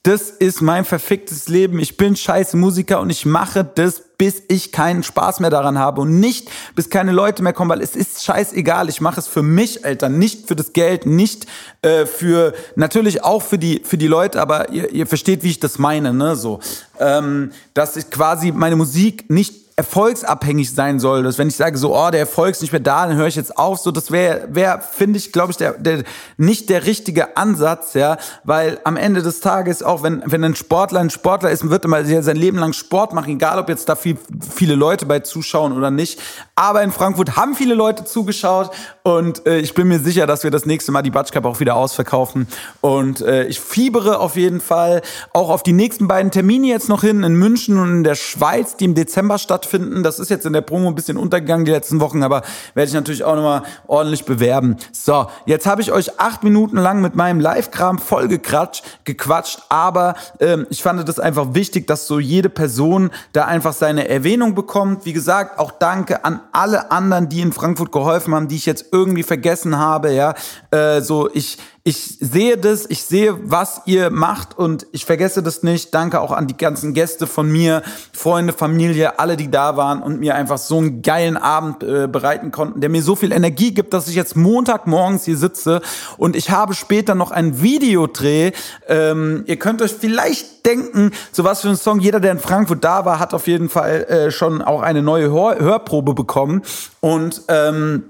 das 0.09 0.31
ist 0.31 0.63
mein 0.63 0.87
verficktes 0.87 1.49
Leben. 1.49 1.79
Ich 1.81 1.99
bin 1.99 2.17
scheiße 2.17 2.57
Musiker 2.57 3.01
und 3.01 3.11
ich 3.11 3.27
mache 3.27 3.63
das, 3.63 4.03
bis 4.17 4.43
ich 4.49 4.73
keinen 4.73 5.03
Spaß 5.03 5.41
mehr 5.41 5.51
daran 5.51 5.79
habe 5.79 6.01
und 6.01 6.19
nicht, 6.19 6.51
bis 6.75 6.89
keine 6.89 7.13
Leute 7.13 7.43
mehr 7.43 7.53
kommen, 7.53 7.71
weil 7.71 7.83
es 7.83 7.95
ist 7.95 8.25
scheißegal. 8.25 8.89
Ich 8.89 9.03
mache 9.03 9.21
es 9.21 9.27
für 9.27 9.43
mich, 9.43 9.85
Alter, 9.85 10.09
nicht 10.09 10.49
für 10.49 10.57
das 10.57 10.73
Geld, 10.73 11.05
nicht 11.05 11.47
äh, 11.83 12.07
für, 12.07 12.55
natürlich 12.75 13.23
auch 13.23 13.43
für 13.43 13.59
die, 13.59 13.83
für 13.85 13.99
die 13.99 14.07
Leute, 14.07 14.41
aber 14.41 14.71
ihr, 14.71 14.91
ihr 14.93 15.07
versteht, 15.07 15.43
wie 15.43 15.51
ich 15.51 15.61
das 15.61 15.79
meine, 15.79 16.15
ne, 16.15 16.37
so. 16.37 16.61
Ähm, 16.99 17.53
dass 17.75 17.97
ich 17.97 18.09
quasi 18.11 18.51
meine 18.51 18.77
Musik 18.77 19.29
nicht 19.29 19.68
erfolgsabhängig 19.79 20.75
sein 20.75 20.99
soll. 20.99 21.23
Dass 21.23 21.39
wenn 21.39 21.47
ich 21.47 21.57
sage 21.57 21.79
so, 21.79 21.97
oh, 21.97 22.11
der 22.11 22.21
Erfolg 22.21 22.51
ist 22.51 22.63
nicht 22.63 22.73
mehr 22.73 22.81
da, 22.81 23.07
dann 23.07 23.17
höre 23.17 23.29
ich 23.29 23.37
jetzt 23.37 23.57
auf. 23.57 23.79
So, 23.79 23.93
das 23.93 24.11
wäre, 24.11 24.49
wär, 24.51 24.81
finde 24.81 25.19
ich, 25.19 25.31
glaube 25.33 25.53
ich, 25.53 25.57
der, 25.57 25.75
der 25.75 26.03
nicht 26.37 26.69
der 26.69 26.85
richtige 26.85 27.37
Ansatz, 27.37 27.95
ja, 27.95 28.19
weil 28.43 28.81
am 28.83 28.97
Ende 28.97 29.23
des 29.23 29.39
Tages 29.39 29.85
auch, 29.85 30.03
wenn 30.03 30.23
wenn 30.27 30.43
ein 30.43 30.57
Sportler 30.57 30.99
ein 30.99 31.11
Sportler 31.11 31.51
ist, 31.51 31.71
wird 31.71 31.85
immer 31.85 32.05
sein 32.05 32.37
Leben 32.37 32.59
lang 32.59 32.73
Sport 32.73 33.15
machen, 33.15 33.35
egal 33.35 33.59
ob 33.61 33.69
jetzt 33.69 33.89
da 33.89 33.95
viel, 33.95 34.19
viele 34.53 34.75
Leute 34.75 35.07
bei 35.07 35.21
zuschauen 35.21 35.73
oder 35.73 35.93
nicht. 35.93 36.21
Aber 36.57 36.83
in 36.83 36.91
Frankfurt 36.91 37.37
haben 37.37 37.55
viele 37.55 37.75
Leute 37.75 38.05
zugeschaut 38.05 38.73
und 39.05 39.47
äh, 39.47 39.61
ich 39.61 39.75
bin 39.75 39.87
mir 39.87 40.01
sicher, 40.01 40.27
dass 40.27 40.43
wir 40.43 40.51
das 40.51 40.67
nächste 40.67 40.91
Mal 40.91 41.03
die 41.03 41.11
Batsch 41.11 41.31
Cup 41.31 41.45
auch 41.45 41.61
wieder 41.61 41.77
ausverkaufen. 41.77 42.49
Und 42.81 43.21
äh, 43.21 43.45
ich 43.45 43.61
fiebere 43.61 44.19
auf 44.19 44.35
jeden 44.35 44.61
Fall 44.61 45.03
auch 45.33 45.51
auf 45.51 45.63
die 45.63 45.73
nächsten 45.73 46.09
beiden 46.09 46.33
Termine 46.33 46.67
jetzt 46.67 46.89
noch 46.89 47.03
hin 47.03 47.23
in 47.23 47.35
München 47.35 47.79
und 47.79 47.91
in 47.99 48.05
der 48.05 48.17
Schweiz, 48.17 48.77
die 48.77 48.87
im 48.87 48.97
Dezember 48.97 49.39
stattfinden 49.39 49.68
stattfinden. 49.69 50.03
Das 50.03 50.19
ist 50.19 50.31
jetzt 50.31 50.47
in 50.47 50.53
der 50.53 50.63
Promo 50.63 50.89
ein 50.89 50.95
bisschen 50.95 51.17
untergegangen 51.17 51.65
die 51.65 51.71
letzten 51.71 52.01
Wochen, 52.01 52.23
aber 52.23 52.43
werde 52.75 52.89
ich 52.89 52.95
natürlich 52.95 53.25
auch 53.25 53.35
nochmal 53.37 53.63
ordentlich 53.87 54.25
bewerben. 54.25 54.77
So, 54.93 55.27
jetzt 55.47 55.67
habe 55.67 55.83
ich 55.83 55.93
euch 55.93 56.19
acht 56.19 56.43
Minuten 56.43 56.77
lang 56.77 57.01
mit 57.01 57.15
meinem 57.15 57.41
Live-Kram 57.41 57.99
vollgequatscht, 57.99 59.05
gequatscht, 59.05 59.61
aber 59.69 60.15
ähm, 60.41 60.67
ich 60.71 60.83
fand 60.83 61.07
das 61.09 61.21
einfach 61.21 61.55
wichtig, 61.55 61.87
dass 61.87 62.07
so 62.07 62.19
jede 62.19 62.49
Person 62.49 63.11
da 63.33 63.45
einfach 63.45 63.73
seine 63.73 64.09
Erwähnung 64.09 64.55
bekommt. 64.55 65.05
Wie 65.05 65.13
gesagt, 65.13 65.59
auch 65.59 65.73
danke 65.73 66.25
an 66.25 66.41
alle 66.53 66.91
anderen, 66.91 67.29
die 67.29 67.41
in 67.41 67.53
Frankfurt 67.53 67.93
geholfen 67.93 68.35
haben, 68.35 68.49
die 68.49 68.57
ich 68.57 68.67
jetzt 68.67 68.87
irgendwie 68.93 69.23
vergessen 69.23 69.79
habe. 69.79 70.13
Ja, 70.13 70.35
äh, 70.71 71.01
so 71.01 71.29
ich 71.33 71.59
ich 71.85 72.19
sehe 72.21 72.59
das, 72.59 72.87
ich 72.87 73.03
sehe, 73.03 73.39
was 73.51 73.83
ihr 73.87 74.11
macht 74.11 74.59
und 74.59 74.87
ich 74.93 75.05
vergesse 75.05 75.43
das 75.43 75.63
nicht. 75.63 75.95
Danke 75.95 76.21
auch 76.21 76.33
an 76.33 76.47
die 76.47 76.57
ganzen 76.57 76.93
Gäste 76.93 77.27
von 77.27 77.51
mir, 77.51 77.83
Freunde, 78.13 78.53
Familie, 78.53 79.19
alle, 79.19 79.37
die 79.37 79.51
da 79.51 79.77
waren 79.77 80.03
und 80.03 80.21
mir 80.21 80.35
einfach 80.35 80.59
so 80.59 80.79
einen 80.79 81.03
geilen 81.03 81.37
Abend 81.37 81.83
äh, 81.83 82.07
bereiten 82.07 82.51
konnten, 82.51 82.81
der 82.81 82.91
mir 82.91 83.03
so 83.03 83.17
viel 83.17 83.33
Energie 83.33 83.73
gibt, 83.73 83.95
dass 83.95 84.09
ich 84.09 84.17
jetzt 84.17 84.37
Montagmorgens 84.37 85.25
hier 85.25 85.37
sitze 85.37 85.81
und 86.19 86.37
ich 86.37 86.51
habe 86.51 86.75
später 86.75 87.15
noch 87.15 87.31
ein 87.31 87.63
Videodreh. 87.63 88.53
Ähm, 88.87 89.45
ihr 89.47 89.59
könnt 89.59 89.81
euch 89.81 89.95
vielleicht 89.95 90.67
denken, 90.67 91.13
so 91.33 91.45
was 91.45 91.63
für 91.63 91.69
ein 91.69 91.77
Song. 91.77 92.01
Jeder, 92.01 92.21
der 92.21 92.33
in 92.33 92.39
Frankfurt 92.39 92.85
da 92.85 93.05
war, 93.05 93.19
hat 93.19 93.33
auf 93.33 93.47
jeden 93.47 93.69
Fall 93.69 94.05
äh, 94.05 94.31
schon 94.31 94.61
auch 94.63 94.83
eine 94.83 95.03
neue 95.03 95.31
Hör 95.31 95.59
Hörprobe 95.59 96.15
bekommen 96.15 96.63
und 97.01 97.43
ähm, 97.49 98.05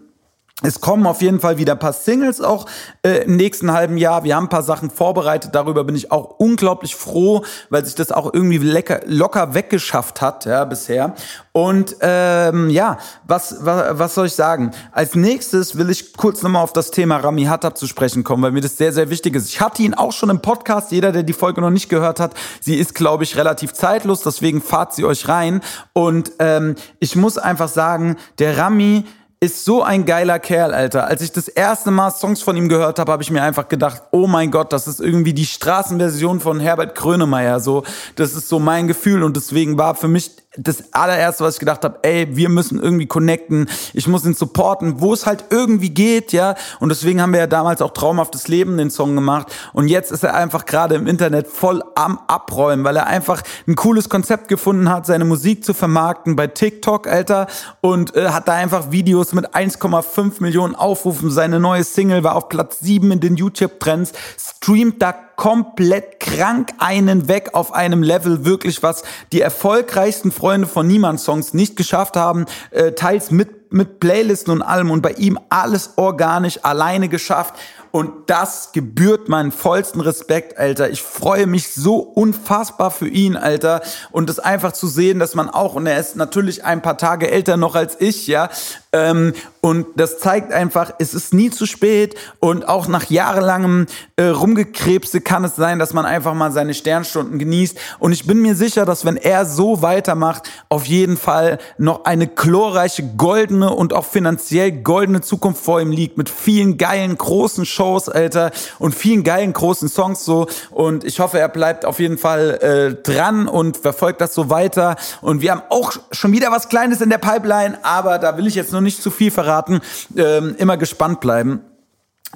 es 0.62 0.80
kommen 0.80 1.06
auf 1.06 1.22
jeden 1.22 1.38
Fall 1.38 1.56
wieder 1.58 1.74
ein 1.74 1.78
paar 1.78 1.92
Singles 1.92 2.40
auch 2.40 2.66
äh, 3.02 3.22
im 3.24 3.36
nächsten 3.36 3.72
halben 3.72 3.96
Jahr. 3.96 4.24
Wir 4.24 4.34
haben 4.34 4.46
ein 4.46 4.48
paar 4.48 4.64
Sachen 4.64 4.90
vorbereitet. 4.90 5.54
Darüber 5.54 5.84
bin 5.84 5.94
ich 5.94 6.10
auch 6.10 6.34
unglaublich 6.38 6.96
froh, 6.96 7.44
weil 7.70 7.84
sich 7.84 7.94
das 7.94 8.10
auch 8.10 8.34
irgendwie 8.34 8.58
lecker, 8.58 9.00
locker 9.06 9.54
weggeschafft 9.54 10.20
hat 10.20 10.46
ja, 10.46 10.64
bisher. 10.64 11.14
Und 11.52 11.94
ähm, 12.00 12.70
ja, 12.70 12.98
was, 13.24 13.58
was, 13.60 13.98
was 14.00 14.14
soll 14.16 14.26
ich 14.26 14.34
sagen? 14.34 14.72
Als 14.90 15.14
nächstes 15.14 15.78
will 15.78 15.90
ich 15.90 16.14
kurz 16.14 16.42
nochmal 16.42 16.64
auf 16.64 16.72
das 16.72 16.90
Thema 16.90 17.18
Rami 17.18 17.44
Hattab 17.44 17.78
zu 17.78 17.86
sprechen 17.86 18.24
kommen, 18.24 18.42
weil 18.42 18.50
mir 18.50 18.60
das 18.60 18.76
sehr, 18.76 18.92
sehr 18.92 19.10
wichtig 19.10 19.36
ist. 19.36 19.48
Ich 19.48 19.60
hatte 19.60 19.82
ihn 19.82 19.94
auch 19.94 20.12
schon 20.12 20.28
im 20.28 20.40
Podcast. 20.40 20.90
Jeder, 20.90 21.12
der 21.12 21.22
die 21.22 21.34
Folge 21.34 21.60
noch 21.60 21.70
nicht 21.70 21.88
gehört 21.88 22.18
hat, 22.18 22.34
sie 22.60 22.74
ist, 22.74 22.96
glaube 22.96 23.22
ich, 23.22 23.36
relativ 23.36 23.74
zeitlos. 23.74 24.22
Deswegen 24.22 24.60
fahrt 24.60 24.92
sie 24.92 25.04
euch 25.04 25.28
rein. 25.28 25.60
Und 25.92 26.32
ähm, 26.40 26.74
ich 26.98 27.14
muss 27.14 27.38
einfach 27.38 27.68
sagen, 27.68 28.16
der 28.40 28.58
Rami 28.58 29.04
ist 29.40 29.64
so 29.64 29.82
ein 29.82 30.04
geiler 30.04 30.40
Kerl, 30.40 30.74
Alter. 30.74 31.06
Als 31.06 31.22
ich 31.22 31.30
das 31.30 31.46
erste 31.46 31.92
Mal 31.92 32.10
Songs 32.10 32.42
von 32.42 32.56
ihm 32.56 32.68
gehört 32.68 32.98
habe, 32.98 33.12
habe 33.12 33.22
ich 33.22 33.30
mir 33.30 33.42
einfach 33.42 33.68
gedacht, 33.68 34.02
oh 34.10 34.26
mein 34.26 34.50
Gott, 34.50 34.72
das 34.72 34.88
ist 34.88 35.00
irgendwie 35.00 35.32
die 35.32 35.46
Straßenversion 35.46 36.40
von 36.40 36.58
Herbert 36.58 36.96
Grönemeyer. 36.96 37.60
So, 37.60 37.84
das 38.16 38.34
ist 38.34 38.48
so 38.48 38.58
mein 38.58 38.88
Gefühl 38.88 39.22
und 39.22 39.36
deswegen 39.36 39.78
war 39.78 39.94
für 39.94 40.08
mich 40.08 40.32
das 40.56 40.94
allererste, 40.94 41.44
was 41.44 41.54
ich 41.54 41.60
gedacht 41.60 41.84
habe, 41.84 41.98
ey, 42.02 42.34
wir 42.36 42.48
müssen 42.48 42.80
irgendwie 42.80 43.06
connecten, 43.06 43.68
ich 43.92 44.06
muss 44.08 44.24
ihn 44.24 44.34
supporten, 44.34 45.00
wo 45.00 45.12
es 45.12 45.26
halt 45.26 45.44
irgendwie 45.50 45.90
geht, 45.90 46.32
ja. 46.32 46.54
Und 46.80 46.88
deswegen 46.88 47.20
haben 47.20 47.32
wir 47.32 47.40
ja 47.40 47.46
damals 47.46 47.82
auch 47.82 47.90
Traumhaftes 47.90 48.48
Leben 48.48 48.78
den 48.78 48.90
Song 48.90 49.14
gemacht. 49.14 49.52
Und 49.74 49.88
jetzt 49.88 50.10
ist 50.10 50.24
er 50.24 50.34
einfach 50.34 50.64
gerade 50.64 50.94
im 50.94 51.06
Internet 51.06 51.48
voll 51.48 51.82
am 51.94 52.18
Abräumen, 52.28 52.82
weil 52.84 52.96
er 52.96 53.06
einfach 53.06 53.42
ein 53.66 53.76
cooles 53.76 54.08
Konzept 54.08 54.48
gefunden 54.48 54.88
hat, 54.88 55.04
seine 55.04 55.26
Musik 55.26 55.64
zu 55.64 55.74
vermarkten 55.74 56.34
bei 56.34 56.46
TikTok, 56.46 57.06
Alter, 57.06 57.46
und 57.82 58.16
äh, 58.16 58.30
hat 58.30 58.48
da 58.48 58.54
einfach 58.54 58.90
Videos 58.90 59.34
mit 59.34 59.54
1,5 59.54 60.42
Millionen 60.42 60.74
Aufrufen. 60.74 61.30
Seine 61.30 61.60
neue 61.60 61.84
Single 61.84 62.24
war 62.24 62.36
auf 62.36 62.48
Platz 62.48 62.80
7 62.80 63.10
in 63.12 63.20
den 63.20 63.36
YouTube-Trends, 63.36 64.12
streamt 64.38 65.02
da 65.02 65.27
komplett 65.38 66.18
krank 66.18 66.72
einen 66.78 67.28
weg 67.28 67.50
auf 67.52 67.72
einem 67.72 68.02
Level, 68.02 68.44
wirklich 68.44 68.82
was 68.82 69.04
die 69.32 69.40
erfolgreichsten 69.40 70.32
Freunde 70.32 70.66
von 70.66 70.86
Niemand 70.86 71.20
Songs 71.20 71.54
nicht 71.54 71.76
geschafft 71.76 72.16
haben, 72.16 72.46
äh, 72.72 72.90
teils 72.92 73.30
mit, 73.30 73.48
mit 73.70 74.00
Playlisten 74.00 74.52
und 74.52 74.62
allem 74.62 74.90
und 74.90 75.02
bei 75.02 75.12
ihm 75.12 75.38
alles 75.48 75.90
organisch 75.96 76.60
alleine 76.62 77.08
geschafft. 77.08 77.54
Und 77.90 78.28
das 78.28 78.72
gebührt 78.72 79.28
meinen 79.28 79.50
vollsten 79.50 80.00
Respekt, 80.02 80.58
Alter. 80.58 80.90
Ich 80.90 81.02
freue 81.02 81.46
mich 81.46 81.72
so 81.72 81.96
unfassbar 81.96 82.90
für 82.90 83.08
ihn, 83.08 83.34
Alter. 83.34 83.80
Und 84.10 84.28
das 84.28 84.38
einfach 84.38 84.72
zu 84.72 84.86
sehen, 84.86 85.18
dass 85.18 85.34
man 85.34 85.48
auch, 85.48 85.74
und 85.74 85.86
er 85.86 85.98
ist 85.98 86.14
natürlich 86.14 86.64
ein 86.64 86.82
paar 86.82 86.98
Tage 86.98 87.30
älter 87.30 87.56
noch 87.56 87.74
als 87.74 87.96
ich, 87.98 88.26
ja, 88.26 88.50
ähm, 88.92 89.32
und 89.60 89.86
das 89.96 90.18
zeigt 90.18 90.52
einfach, 90.52 90.92
es 90.98 91.12
ist 91.12 91.34
nie 91.34 91.50
zu 91.50 91.66
spät 91.66 92.14
und 92.40 92.68
auch 92.68 92.88
nach 92.88 93.10
jahrelangem 93.10 93.86
äh, 94.16 94.24
Rumgekrebse 94.24 95.20
kann 95.20 95.44
es 95.44 95.56
sein, 95.56 95.78
dass 95.78 95.92
man 95.92 96.06
einfach 96.06 96.32
mal 96.32 96.52
seine 96.52 96.72
Sternstunden 96.72 97.38
genießt. 97.38 97.76
Und 97.98 98.12
ich 98.12 98.26
bin 98.26 98.40
mir 98.40 98.54
sicher, 98.54 98.86
dass 98.86 99.04
wenn 99.04 99.16
er 99.16 99.44
so 99.44 99.82
weitermacht, 99.82 100.48
auf 100.68 100.86
jeden 100.86 101.16
Fall 101.16 101.58
noch 101.76 102.04
eine 102.04 102.28
chlorreiche, 102.28 103.02
goldene 103.16 103.57
und 103.62 103.92
auch 103.92 104.04
finanziell 104.04 104.72
goldene 104.72 105.20
Zukunft 105.20 105.64
vor 105.64 105.80
ihm 105.80 105.90
liegt 105.90 106.18
mit 106.18 106.28
vielen 106.28 106.78
geilen, 106.78 107.16
großen 107.16 107.66
Shows, 107.66 108.08
Alter, 108.08 108.50
und 108.78 108.94
vielen 108.94 109.24
geilen, 109.24 109.52
großen 109.52 109.88
Songs 109.88 110.24
so. 110.24 110.46
Und 110.70 111.04
ich 111.04 111.20
hoffe, 111.20 111.38
er 111.38 111.48
bleibt 111.48 111.84
auf 111.84 112.00
jeden 112.00 112.18
Fall 112.18 112.58
äh, 112.60 113.02
dran 113.02 113.48
und 113.48 113.76
verfolgt 113.76 114.20
das 114.20 114.34
so 114.34 114.50
weiter. 114.50 114.96
Und 115.20 115.42
wir 115.42 115.52
haben 115.52 115.62
auch 115.70 115.92
schon 116.12 116.32
wieder 116.32 116.50
was 116.50 116.68
Kleines 116.68 117.00
in 117.00 117.10
der 117.10 117.18
Pipeline, 117.18 117.78
aber 117.82 118.18
da 118.18 118.36
will 118.36 118.46
ich 118.46 118.54
jetzt 118.54 118.72
noch 118.72 118.80
nicht 118.80 119.02
zu 119.02 119.10
viel 119.10 119.30
verraten. 119.30 119.80
Ähm, 120.16 120.54
immer 120.58 120.76
gespannt 120.76 121.20
bleiben. 121.20 121.62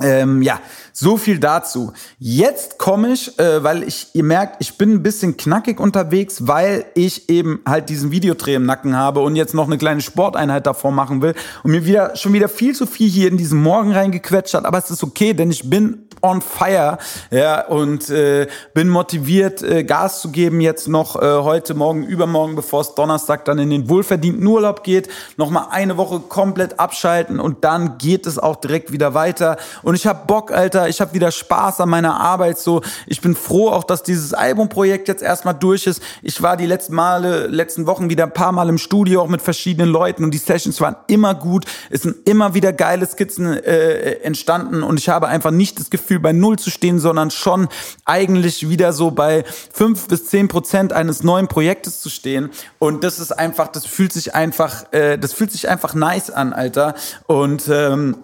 Ähm, 0.01 0.41
ja, 0.41 0.59
so 0.95 1.19
viel 1.19 1.39
dazu. 1.39 1.93
Jetzt 2.19 2.79
komme 2.79 3.13
ich, 3.13 3.39
äh, 3.39 3.63
weil 3.63 3.83
ich, 3.83 4.09
ihr 4.15 4.25
merkt, 4.25 4.57
ich 4.61 4.79
bin 4.79 4.95
ein 4.95 5.03
bisschen 5.03 5.37
knackig 5.37 5.79
unterwegs, 5.79 6.47
weil 6.47 6.87
ich 6.95 7.29
eben 7.29 7.61
halt 7.67 7.91
diesen 7.91 8.11
Videodreh 8.11 8.55
im 8.55 8.65
Nacken 8.65 8.97
habe 8.97 9.21
und 9.21 9.37
jetzt 9.37 9.53
noch 9.53 9.67
eine 9.67 9.77
kleine 9.77 10.01
Sporteinheit 10.01 10.67
davor 10.67 10.93
machen 10.93 11.21
will 11.21 11.35
und 11.63 11.73
mir 11.73 11.85
wieder 11.85 12.17
schon 12.17 12.33
wieder 12.33 12.49
viel 12.49 12.75
zu 12.75 12.87
viel 12.87 13.09
hier 13.09 13.29
in 13.29 13.37
diesen 13.37 13.63
Morgen 13.63 13.93
reingequetscht 13.93 14.55
hat. 14.55 14.65
Aber 14.65 14.79
es 14.79 14.91
ist 14.91 15.03
okay, 15.03 15.35
denn 15.35 15.51
ich 15.51 15.69
bin 15.69 16.09
on 16.23 16.41
fire, 16.41 16.99
ja, 17.31 17.67
und 17.67 18.09
äh, 18.09 18.47
bin 18.75 18.89
motiviert, 18.89 19.63
äh, 19.63 19.83
Gas 19.83 20.21
zu 20.21 20.31
geben 20.31 20.61
jetzt 20.61 20.87
noch 20.87 21.21
äh, 21.21 21.43
heute, 21.43 21.75
morgen, 21.75 22.05
übermorgen, 22.05 22.55
bevor 22.55 22.83
es 22.83 22.95
Donnerstag 22.95 23.45
dann 23.45 23.59
in 23.59 23.71
den 23.71 23.89
wohlverdienten 23.89 24.47
Urlaub 24.47 24.85
geht, 24.85 25.09
noch 25.37 25.51
mal 25.51 25.69
eine 25.71 25.97
Woche 25.97 26.21
komplett 26.21 26.79
abschalten 26.79 27.41
und 27.41 27.65
dann 27.65 27.99
geht 27.99 28.27
es 28.27 28.39
auch 28.39 28.57
direkt 28.57 28.93
wieder 28.93 29.15
weiter. 29.15 29.57
Und 29.83 29.95
ich 29.95 30.07
habe 30.07 30.27
Bock, 30.27 30.53
Alter, 30.53 30.89
ich 30.89 31.01
habe 31.01 31.15
wieder 31.15 31.31
Spaß 31.31 31.81
an 31.81 31.89
meiner 31.89 32.19
Arbeit. 32.19 32.59
So, 32.59 32.83
ich 33.07 33.21
bin 33.21 33.35
froh 33.35 33.71
auch, 33.71 33.85
dass 33.85 34.03
dieses 34.03 34.35
Albumprojekt 34.35 35.09
jetzt 35.09 35.23
erstmal 35.23 35.55
durch 35.55 35.87
ist. 35.87 36.03
Ich 36.23 36.43
war 36.43 36.57
die 36.57 36.67
letzten 36.67 36.95
Male, 36.95 37.47
letzten 37.47 37.87
Wochen 37.87 38.11
wieder 38.11 38.25
ein 38.25 38.33
paar 38.33 38.53
Mal 38.53 38.69
im 38.69 38.79
Studio 38.79 39.23
auch 39.23 39.29
mit 39.29 39.43
verschiedenen 39.43 39.91
Leuten 39.91 40.25
und 40.25 40.33
die 40.33 40.39
Sessions 40.39 40.81
waren 40.81 40.97
immer 41.07 41.35
gut. 41.35 41.65
Es 41.91 42.03
sind 42.03 42.29
immer 42.29 42.55
wieder 42.55 42.73
geile 42.73 43.07
Skizzen 43.07 43.47
äh, 43.47 44.21
entstanden 44.23 44.83
und 44.83 44.99
ich 44.99 45.09
habe 45.09 45.29
einfach 45.29 45.51
nicht 45.51 45.79
das 45.79 45.91
Gefühl 45.91 46.21
bei 46.21 46.33
Null 46.33 46.59
zu 46.59 46.71
stehen, 46.71 46.99
sondern 46.99 47.31
schon 47.31 47.69
eigentlich 48.05 48.69
wieder 48.69 48.93
so 48.93 49.11
bei 49.11 49.45
fünf 49.73 50.09
bis 50.09 50.27
zehn 50.27 50.49
Prozent 50.49 50.93
eines 50.93 51.23
neuen 51.23 51.49
Projektes 51.49 52.01
zu 52.01 52.11
stehen. 52.11 52.51
Und 52.79 53.05
das 53.05 53.19
ist 53.19 53.33
einfach, 53.33 53.69
das 53.69 53.87
fühlt 53.87 54.12
sich 54.12 54.35
einfach, 54.35 54.93
äh, 54.93 55.19
das 55.19 55.33
fühlt 55.33 55.53
sich 55.53 55.69
einfach 55.69 55.95
nice 55.95 56.31
an, 56.31 56.53
Alter. 56.53 56.95
Und 57.27 57.69
ähm, 57.69 58.17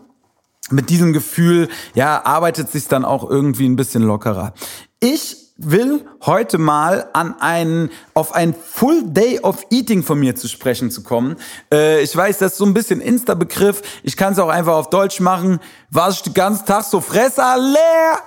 mit 0.71 0.91
diesem 0.91 1.13
Gefühl, 1.13 1.69
ja, 1.95 2.25
arbeitet 2.25 2.71
sich 2.71 2.89
dann 2.89 3.05
auch 3.05 3.29
irgendwie 3.29 3.69
ein 3.69 3.77
bisschen 3.77 4.03
lockerer. 4.03 4.53
Ich 5.01 5.49
will 5.59 6.07
heute 6.25 6.57
mal 6.57 7.09
an 7.13 7.35
einen, 7.41 7.91
auf 8.15 8.33
ein 8.33 8.55
Full 8.55 9.03
Day 9.07 9.41
of 9.41 9.67
Eating 9.71 10.05
von 10.05 10.19
mir 10.19 10.37
zu 10.37 10.47
sprechen 10.47 10.91
zu 10.93 11.03
kommen. 11.03 11.37
Äh, 11.73 12.01
ich 12.03 12.17
weiß, 12.17 12.39
das 12.39 12.53
ist 12.53 12.59
so 12.59 12.65
ein 12.65 12.75
bisschen 12.75 13.01
Insta-Begriff. 13.01 13.83
Ich 14.05 14.17
kann 14.17 14.33
es 14.33 14.39
auch 14.39 14.49
einfach 14.49 14.75
auf 14.75 14.89
Deutsch 14.89 15.19
machen. 15.19 15.59
War 15.91 16.11
ich 16.11 16.23
den 16.23 16.33
ganzen 16.35 16.65
Tag 16.65 16.85
so 16.85 17.01
Fresser 17.01 17.57
leer? 17.59 18.19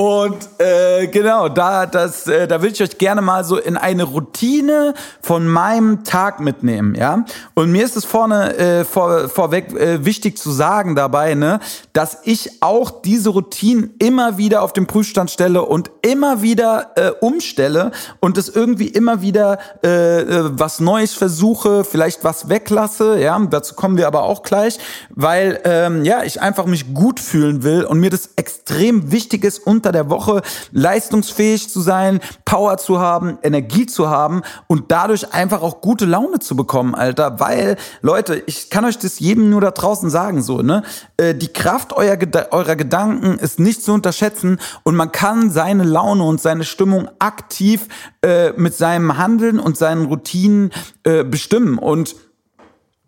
Und 0.00 0.48
äh, 0.56 1.08
genau, 1.08 1.50
da, 1.50 1.84
das, 1.84 2.26
äh, 2.26 2.48
da 2.48 2.62
will 2.62 2.72
ich 2.72 2.82
euch 2.82 2.96
gerne 2.96 3.20
mal 3.20 3.44
so 3.44 3.58
in 3.58 3.76
eine 3.76 4.04
Routine 4.04 4.94
von 5.20 5.46
meinem 5.46 6.04
Tag 6.04 6.40
mitnehmen, 6.40 6.94
ja. 6.94 7.26
Und 7.52 7.70
mir 7.70 7.84
ist 7.84 7.98
es 7.98 8.06
vorne 8.06 8.56
äh, 8.56 8.84
vor, 8.86 9.28
vorweg 9.28 9.74
äh, 9.74 10.02
wichtig 10.02 10.38
zu 10.38 10.52
sagen 10.52 10.96
dabei, 10.96 11.34
ne, 11.34 11.60
dass 11.92 12.20
ich 12.24 12.62
auch 12.62 13.02
diese 13.02 13.28
Routinen 13.28 13.92
immer 13.98 14.38
wieder 14.38 14.62
auf 14.62 14.72
den 14.72 14.86
Prüfstand 14.86 15.30
stelle 15.30 15.66
und 15.66 15.90
immer 16.00 16.40
wieder 16.40 16.92
äh, 16.96 17.10
umstelle 17.20 17.90
und 18.20 18.38
es 18.38 18.48
irgendwie 18.48 18.88
immer 18.88 19.20
wieder 19.20 19.58
äh, 19.84 20.20
äh, 20.22 20.44
was 20.52 20.80
Neues 20.80 21.12
versuche, 21.12 21.84
vielleicht 21.84 22.24
was 22.24 22.48
weglasse, 22.48 23.20
ja. 23.20 23.38
Dazu 23.50 23.74
kommen 23.74 23.98
wir 23.98 24.06
aber 24.06 24.22
auch 24.22 24.44
gleich, 24.44 24.78
weil 25.10 25.60
ähm, 25.64 26.06
ja 26.06 26.22
ich 26.22 26.40
einfach 26.40 26.64
mich 26.64 26.94
gut 26.94 27.20
fühlen 27.20 27.62
will 27.64 27.84
und 27.84 28.00
mir 28.00 28.08
das 28.08 28.30
extrem 28.36 29.12
wichtig 29.12 29.44
ist 29.44 29.58
unter 29.58 29.89
unter 29.90 30.04
der 30.04 30.10
Woche 30.10 30.42
leistungsfähig 30.72 31.68
zu 31.68 31.80
sein, 31.80 32.20
Power 32.44 32.78
zu 32.78 33.00
haben, 33.00 33.38
Energie 33.42 33.86
zu 33.86 34.08
haben 34.08 34.42
und 34.68 34.90
dadurch 34.92 35.32
einfach 35.32 35.62
auch 35.62 35.80
gute 35.80 36.04
Laune 36.04 36.38
zu 36.38 36.54
bekommen, 36.54 36.94
Alter. 36.94 37.40
Weil, 37.40 37.76
Leute, 38.00 38.42
ich 38.46 38.70
kann 38.70 38.84
euch 38.84 38.98
das 38.98 39.18
jedem 39.18 39.50
nur 39.50 39.60
da 39.60 39.72
draußen 39.72 40.08
sagen, 40.08 40.42
so, 40.42 40.62
ne? 40.62 40.82
Äh, 41.16 41.34
die 41.34 41.52
Kraft 41.52 41.92
eurer, 41.92 42.18
eurer 42.52 42.76
Gedanken 42.76 43.38
ist 43.38 43.58
nicht 43.58 43.82
zu 43.82 43.92
unterschätzen 43.92 44.60
und 44.84 44.94
man 44.94 45.10
kann 45.10 45.50
seine 45.50 45.82
Laune 45.82 46.22
und 46.22 46.40
seine 46.40 46.64
Stimmung 46.64 47.08
aktiv 47.18 47.88
äh, 48.22 48.52
mit 48.52 48.74
seinem 48.74 49.18
Handeln 49.18 49.58
und 49.58 49.76
seinen 49.76 50.06
Routinen 50.06 50.70
äh, 51.02 51.24
bestimmen. 51.24 51.78
Und 51.78 52.14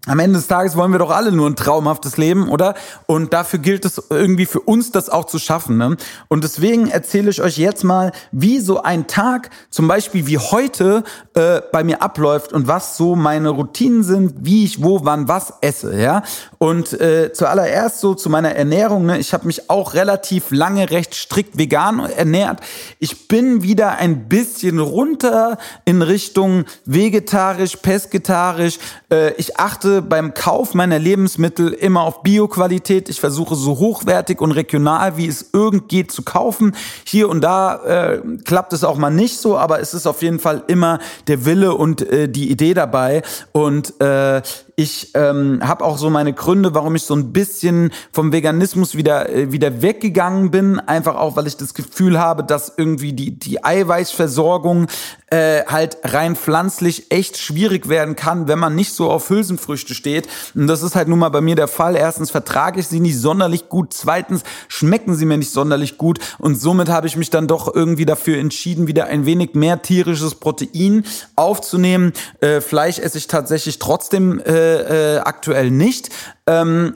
am 0.07 0.19
Ende 0.19 0.41
des 0.41 0.49
Tages 0.49 0.75
wollen 0.75 0.91
wir 0.91 0.99
doch 0.99 1.13
alle 1.13 1.31
nur 1.31 1.49
ein 1.49 1.55
traumhaftes 1.55 2.17
Leben, 2.17 2.49
oder? 2.49 2.75
Und 3.07 3.33
dafür 3.33 3.61
gilt 3.61 3.85
es 3.85 4.03
irgendwie 4.11 4.47
für 4.47 4.59
uns, 4.59 4.91
das 4.91 5.09
auch 5.09 5.27
zu 5.27 5.39
schaffen. 5.39 5.79
Ne? 5.79 5.97
Und 6.27 6.43
deswegen 6.43 6.89
erzähle 6.89 7.31
ich 7.31 7.41
euch 7.41 7.57
jetzt 7.57 7.85
mal, 7.85 8.11
wie 8.33 8.59
so 8.59 8.83
ein 8.83 9.07
Tag, 9.07 9.51
zum 9.71 9.87
Beispiel 9.87 10.27
wie 10.27 10.39
heute, 10.39 11.05
äh, 11.35 11.61
bei 11.71 11.85
mir 11.85 12.03
abläuft 12.03 12.53
und 12.53 12.67
was 12.67 12.97
so 12.97 13.15
meine 13.15 13.51
Routinen 13.51 14.03
sind, 14.03 14.35
wie 14.41 14.65
ich 14.65 14.83
wo, 14.83 15.05
wann, 15.05 15.29
was 15.29 15.55
esse. 15.61 15.97
Ja. 15.97 16.25
Und 16.59 17.01
äh, 17.01 17.33
zuallererst 17.33 18.01
so 18.01 18.15
zu 18.15 18.29
meiner 18.29 18.57
Ernährung. 18.57 19.07
Ne? 19.07 19.19
Ich 19.19 19.33
habe 19.33 19.47
mich 19.47 19.71
auch 19.71 19.95
relativ 19.95 20.51
lange 20.51 20.91
recht 20.91 21.15
strikt 21.15 21.59
vegan 21.59 22.01
ernährt. 22.01 22.59
Ich 22.99 23.29
bin 23.29 23.63
wieder 23.63 23.99
ein 23.99 24.29
bisschen 24.29 24.81
runter 24.81 25.59
in 25.85 26.03
Richtung 26.03 26.65
vegetarisch, 26.87 27.77
pesketarisch. 27.77 28.81
Äh, 29.09 29.35
ich 29.35 29.61
achte 29.61 29.92
beim 30.01 30.33
Kauf 30.33 30.73
meiner 30.73 30.99
Lebensmittel 30.99 31.73
immer 31.73 32.03
auf 32.03 32.23
Bioqualität. 32.23 33.09
Ich 33.09 33.21
versuche 33.21 33.55
so 33.55 33.79
hochwertig 33.79 34.41
und 34.41 34.53
regional, 34.53 35.17
wie 35.19 35.27
es 35.27 35.51
irgend 35.53 35.89
geht, 35.89 36.11
zu 36.11 36.23
kaufen. 36.23 36.75
Hier 37.05 37.29
und 37.29 37.43
da 37.43 37.75
äh, 37.85 38.23
klappt 38.45 38.73
es 38.73 38.85
auch 38.85 38.97
mal 38.97 39.11
nicht 39.11 39.39
so, 39.39 39.59
aber 39.59 39.81
es 39.81 39.93
ist 39.93 40.07
auf 40.07 40.23
jeden 40.23 40.39
Fall 40.39 40.63
immer 40.69 41.01
der 41.27 41.45
Wille 41.45 41.75
und 41.75 42.01
äh, 42.01 42.29
die 42.29 42.51
Idee 42.51 42.73
dabei. 42.73 43.23
Und 43.53 44.01
äh, 44.01 44.41
ich 44.76 45.11
ähm, 45.14 45.61
habe 45.62 45.85
auch 45.85 45.99
so 45.99 46.09
meine 46.09 46.33
Gründe, 46.33 46.75
warum 46.75 46.95
ich 46.95 47.02
so 47.02 47.14
ein 47.14 47.33
bisschen 47.33 47.93
vom 48.11 48.33
Veganismus 48.33 48.97
wieder, 48.97 49.29
äh, 49.29 49.52
wieder 49.52 49.83
weggegangen 49.83 50.50
bin. 50.50 50.81
Einfach 50.81 51.17
auch, 51.17 51.37
weil 51.37 51.47
ich 51.47 51.57
das 51.57 51.75
Gefühl 51.75 52.19
habe, 52.19 52.43
dass 52.43 52.73
irgendwie 52.76 53.12
die, 53.12 53.38
die 53.38 53.62
Eiweißversorgung 53.62 54.87
äh, 55.29 55.64
halt 55.67 55.99
rein 56.05 56.37
pflanzlich 56.37 57.11
echt 57.11 57.37
schwierig 57.37 57.88
werden 57.88 58.17
kann, 58.17 58.49
wenn 58.49 58.59
man 58.59 58.75
nicht 58.75 58.93
so 58.93 59.11
auf 59.11 59.29
Hülsenfrüchte 59.29 59.95
steht. 59.95 60.29
Und 60.55 60.67
das 60.67 60.83
ist 60.83 60.95
halt 60.95 61.09
nun 61.09 61.19
mal 61.19 61.29
bei 61.29 61.41
mir 61.41 61.57
der 61.57 61.69
Fall. 61.69 61.95
Erstens 61.97 62.31
vertrage 62.31 62.81
ich 62.81 62.88
sie 62.88 63.00
nicht 63.00 63.19
sonderlich 63.19 63.69
gut. 63.69 63.93
Zweitens 63.93 64.43
schmecken 64.69 65.14
sie 65.14 65.26
mir 65.26 65.37
nicht 65.37 65.52
sonderlich 65.52 65.99
gut. 65.99 66.19
Und 66.38 66.61
somit 66.61 66.88
habe 66.88 67.07
ich 67.07 67.17
mich 67.17 67.31
dann 67.31 67.47
doch 67.47 67.75
irgendwie 67.75 68.07
dafür 68.07 68.38
entschieden, 68.38 68.87
wieder 68.87 69.07
ein 69.07 69.26
wenig 69.26 69.55
mehr 69.55 69.83
tierisches 69.83 70.35
Protein 70.35 71.05
aufzunehmen. 71.37 72.12
Äh, 72.41 72.61
Fleisch 72.61 72.99
esse 72.99 73.19
ich 73.19 73.26
tatsächlich 73.26 73.79
trotzdem 73.79 74.41
äh, 74.41 74.62
äh, 74.62 75.16
äh, 75.16 75.19
aktuell 75.19 75.71
nicht. 75.71 76.11
Ähm, 76.47 76.95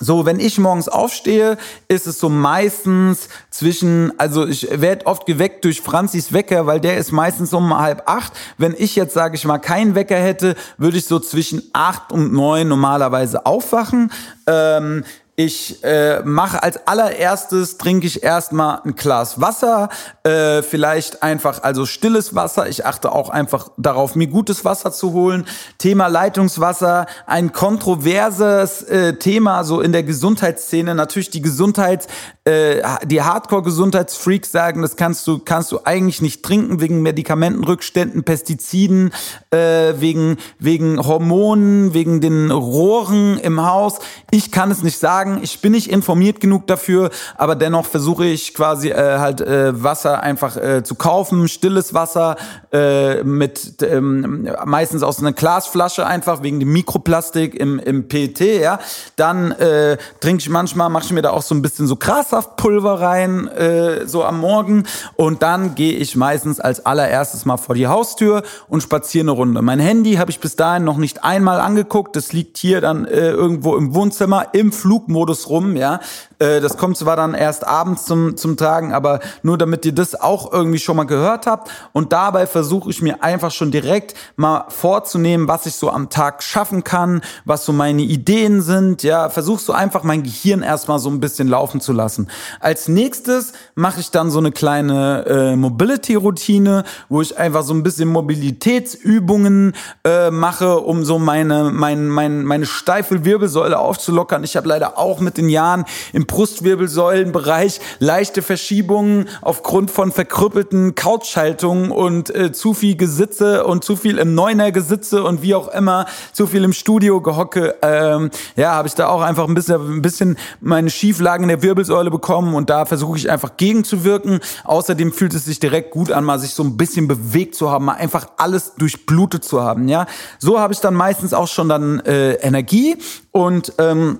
so, 0.00 0.26
wenn 0.26 0.40
ich 0.40 0.58
morgens 0.58 0.88
aufstehe, 0.88 1.56
ist 1.88 2.06
es 2.06 2.18
so 2.18 2.28
meistens 2.28 3.28
zwischen, 3.50 4.12
also 4.18 4.46
ich 4.46 4.68
werde 4.70 5.06
oft 5.06 5.24
geweckt 5.24 5.64
durch 5.64 5.80
Franzis 5.80 6.32
Wecker, 6.32 6.66
weil 6.66 6.80
der 6.80 6.96
ist 6.96 7.12
meistens 7.12 7.52
um 7.52 7.78
halb 7.78 8.02
acht. 8.06 8.32
Wenn 8.58 8.74
ich 8.76 8.96
jetzt, 8.96 9.14
sage 9.14 9.36
ich 9.36 9.44
mal, 9.44 9.58
keinen 9.58 9.94
Wecker 9.94 10.16
hätte, 10.16 10.56
würde 10.78 10.98
ich 10.98 11.06
so 11.06 11.20
zwischen 11.20 11.62
acht 11.72 12.12
und 12.12 12.32
neun 12.32 12.68
normalerweise 12.68 13.46
aufwachen. 13.46 14.10
Ähm, 14.46 15.04
ich 15.36 15.82
äh, 15.82 16.20
mache 16.20 16.62
als 16.62 16.86
allererstes, 16.86 17.76
trinke 17.76 18.06
ich 18.06 18.22
erstmal 18.22 18.80
ein 18.84 18.94
Glas 18.94 19.40
Wasser, 19.40 19.88
äh, 20.22 20.62
vielleicht 20.62 21.24
einfach 21.24 21.64
also 21.64 21.86
stilles 21.86 22.36
Wasser. 22.36 22.68
Ich 22.68 22.86
achte 22.86 23.10
auch 23.10 23.30
einfach 23.30 23.70
darauf, 23.76 24.14
mir 24.14 24.28
gutes 24.28 24.64
Wasser 24.64 24.92
zu 24.92 25.12
holen. 25.12 25.44
Thema 25.78 26.06
Leitungswasser, 26.06 27.06
ein 27.26 27.52
kontroverses 27.52 28.82
äh, 28.82 29.18
Thema 29.18 29.64
so 29.64 29.80
in 29.80 29.90
der 29.90 30.04
Gesundheitsszene. 30.04 30.94
Natürlich 30.94 31.30
die 31.30 31.42
Gesundheit, 31.42 32.06
äh, 32.44 32.82
die 33.04 33.22
Hardcore-Gesundheitsfreaks 33.22 34.52
sagen, 34.52 34.82
das 34.82 34.94
kannst 34.94 35.26
du 35.26 35.40
kannst 35.40 35.72
du 35.72 35.80
eigentlich 35.82 36.22
nicht 36.22 36.44
trinken 36.44 36.80
wegen 36.80 37.02
Medikamentenrückständen, 37.02 38.22
Pestiziden, 38.22 39.12
äh, 39.50 39.94
wegen 39.96 40.36
wegen 40.60 41.04
Hormonen, 41.04 41.92
wegen 41.92 42.20
den 42.20 42.52
Rohren 42.52 43.38
im 43.38 43.66
Haus. 43.66 43.98
Ich 44.30 44.52
kann 44.52 44.70
es 44.70 44.84
nicht 44.84 44.98
sagen 44.98 45.23
sagen, 45.24 45.40
ich 45.42 45.60
bin 45.60 45.72
nicht 45.72 45.90
informiert 45.90 46.40
genug 46.40 46.66
dafür, 46.66 47.10
aber 47.36 47.54
dennoch 47.54 47.86
versuche 47.86 48.26
ich 48.26 48.54
quasi 48.54 48.90
äh, 48.90 49.18
halt 49.18 49.40
äh, 49.40 49.82
Wasser 49.82 50.22
einfach 50.22 50.56
äh, 50.56 50.82
zu 50.82 50.94
kaufen, 50.94 51.48
stilles 51.48 51.94
Wasser 51.94 52.36
äh, 52.72 53.22
mit 53.24 53.82
ähm, 53.82 54.48
meistens 54.64 55.02
aus 55.02 55.20
einer 55.20 55.32
Glasflasche 55.32 56.06
einfach 56.06 56.42
wegen 56.42 56.60
dem 56.60 56.72
Mikroplastik 56.72 57.54
im, 57.54 57.78
im 57.78 58.08
PET, 58.08 58.40
ja. 58.40 58.78
Dann 59.16 59.52
äh, 59.52 59.96
trinke 60.20 60.40
ich 60.40 60.50
manchmal, 60.50 60.90
mache 60.90 61.04
ich 61.06 61.12
mir 61.12 61.22
da 61.22 61.30
auch 61.30 61.42
so 61.42 61.54
ein 61.54 61.62
bisschen 61.62 61.86
so 61.86 61.96
Grassaftpulver 61.96 63.00
rein, 63.00 63.48
äh, 63.48 64.06
so 64.06 64.24
am 64.24 64.40
Morgen 64.40 64.84
und 65.16 65.42
dann 65.42 65.74
gehe 65.74 65.94
ich 65.94 66.16
meistens 66.16 66.60
als 66.60 66.84
allererstes 66.84 67.46
mal 67.46 67.56
vor 67.56 67.74
die 67.74 67.86
Haustür 67.86 68.42
und 68.68 68.82
spaziere 68.82 69.24
eine 69.24 69.30
Runde. 69.30 69.62
Mein 69.62 69.80
Handy 69.80 70.14
habe 70.14 70.30
ich 70.30 70.40
bis 70.40 70.56
dahin 70.56 70.84
noch 70.84 70.98
nicht 70.98 71.24
einmal 71.24 71.60
angeguckt, 71.60 72.16
das 72.16 72.32
liegt 72.32 72.58
hier 72.58 72.80
dann 72.80 73.06
äh, 73.06 73.30
irgendwo 73.30 73.76
im 73.76 73.94
Wohnzimmer 73.94 74.48
im 74.52 74.72
Flug 74.72 75.08
Modus 75.14 75.48
rum, 75.48 75.76
ja. 75.76 76.00
Äh, 76.38 76.60
das 76.60 76.76
kommt 76.76 76.96
zwar 76.96 77.16
dann 77.16 77.34
erst 77.34 77.66
abends 77.66 78.04
zum, 78.04 78.36
zum 78.36 78.56
Tragen, 78.56 78.92
aber 78.92 79.20
nur 79.42 79.58
damit 79.58 79.84
ihr 79.84 79.92
das 79.92 80.20
auch 80.20 80.52
irgendwie 80.52 80.78
schon 80.78 80.96
mal 80.96 81.04
gehört 81.04 81.46
habt. 81.46 81.70
Und 81.92 82.12
dabei 82.12 82.46
versuche 82.46 82.90
ich 82.90 83.02
mir 83.02 83.22
einfach 83.22 83.50
schon 83.50 83.70
direkt 83.70 84.14
mal 84.36 84.66
vorzunehmen, 84.68 85.48
was 85.48 85.66
ich 85.66 85.74
so 85.74 85.90
am 85.90 86.10
Tag 86.10 86.42
schaffen 86.42 86.84
kann, 86.84 87.22
was 87.44 87.64
so 87.64 87.72
meine 87.72 88.02
Ideen 88.02 88.62
sind, 88.62 89.02
ja. 89.02 89.28
Versuchst 89.28 89.66
so 89.66 89.72
einfach 89.72 90.02
mein 90.02 90.22
Gehirn 90.22 90.62
erstmal 90.62 90.98
so 90.98 91.08
ein 91.08 91.20
bisschen 91.20 91.48
laufen 91.48 91.80
zu 91.80 91.92
lassen. 91.92 92.28
Als 92.60 92.88
nächstes 92.88 93.52
mache 93.74 94.00
ich 94.00 94.10
dann 94.10 94.30
so 94.30 94.38
eine 94.38 94.52
kleine 94.52 95.24
äh, 95.26 95.56
Mobility-Routine, 95.56 96.84
wo 97.08 97.20
ich 97.20 97.38
einfach 97.38 97.62
so 97.62 97.74
ein 97.74 97.82
bisschen 97.82 98.08
Mobilitätsübungen 98.08 99.74
äh, 100.04 100.30
mache, 100.30 100.78
um 100.80 101.04
so 101.04 101.18
meine, 101.18 101.70
mein, 101.72 102.08
mein, 102.08 102.44
meine 102.44 102.66
steife 102.66 103.24
Wirbelsäule 103.24 103.78
aufzulockern. 103.78 104.44
Ich 104.44 104.56
habe 104.56 104.68
leider 104.68 104.98
auch 104.98 105.20
mit 105.20 105.36
den 105.36 105.48
Jahren 105.48 105.84
im 106.12 106.23
Brustwirbelsäulenbereich 106.24 107.80
leichte 107.98 108.42
Verschiebungen 108.42 109.28
aufgrund 109.42 109.90
von 109.90 110.12
verkrüppelten 110.12 110.94
Couchhaltungen 110.94 111.90
und 111.90 112.34
äh, 112.34 112.52
zu 112.52 112.74
viel 112.74 112.96
Gesitze 112.96 113.64
und 113.64 113.84
zu 113.84 113.96
viel 113.96 114.18
im 114.18 114.34
Neuner 114.34 114.72
Gesitze 114.72 115.22
und 115.24 115.42
wie 115.42 115.54
auch 115.54 115.68
immer, 115.68 116.06
zu 116.32 116.46
viel 116.46 116.64
im 116.64 116.72
Studio 116.72 117.20
gehocke. 117.20 117.76
Ähm, 117.82 118.30
ja, 118.56 118.72
habe 118.72 118.88
ich 118.88 118.94
da 118.94 119.08
auch 119.08 119.22
einfach 119.22 119.48
ein 119.48 119.54
bisschen, 119.54 119.96
ein 119.98 120.02
bisschen 120.02 120.36
meine 120.60 120.90
Schieflagen 120.90 121.44
in 121.44 121.48
der 121.48 121.62
Wirbelsäule 121.62 122.10
bekommen 122.10 122.54
und 122.54 122.70
da 122.70 122.84
versuche 122.84 123.18
ich 123.18 123.30
einfach 123.30 123.56
gegenzuwirken. 123.56 124.40
Außerdem 124.64 125.12
fühlt 125.12 125.34
es 125.34 125.44
sich 125.44 125.60
direkt 125.60 125.90
gut 125.90 126.10
an, 126.10 126.24
mal 126.24 126.38
sich 126.38 126.54
so 126.54 126.62
ein 126.62 126.76
bisschen 126.76 127.08
bewegt 127.08 127.54
zu 127.54 127.70
haben, 127.70 127.86
mal 127.86 127.94
einfach 127.94 128.26
alles 128.36 128.74
durchblutet 128.76 129.44
zu 129.44 129.62
haben. 129.62 129.88
Ja, 129.88 130.06
so 130.38 130.58
habe 130.58 130.72
ich 130.72 130.80
dann 130.80 130.94
meistens 130.94 131.32
auch 131.34 131.48
schon 131.48 131.68
dann 131.68 132.00
äh, 132.00 132.34
Energie 132.34 132.96
und 133.30 133.72
ähm, 133.78 134.18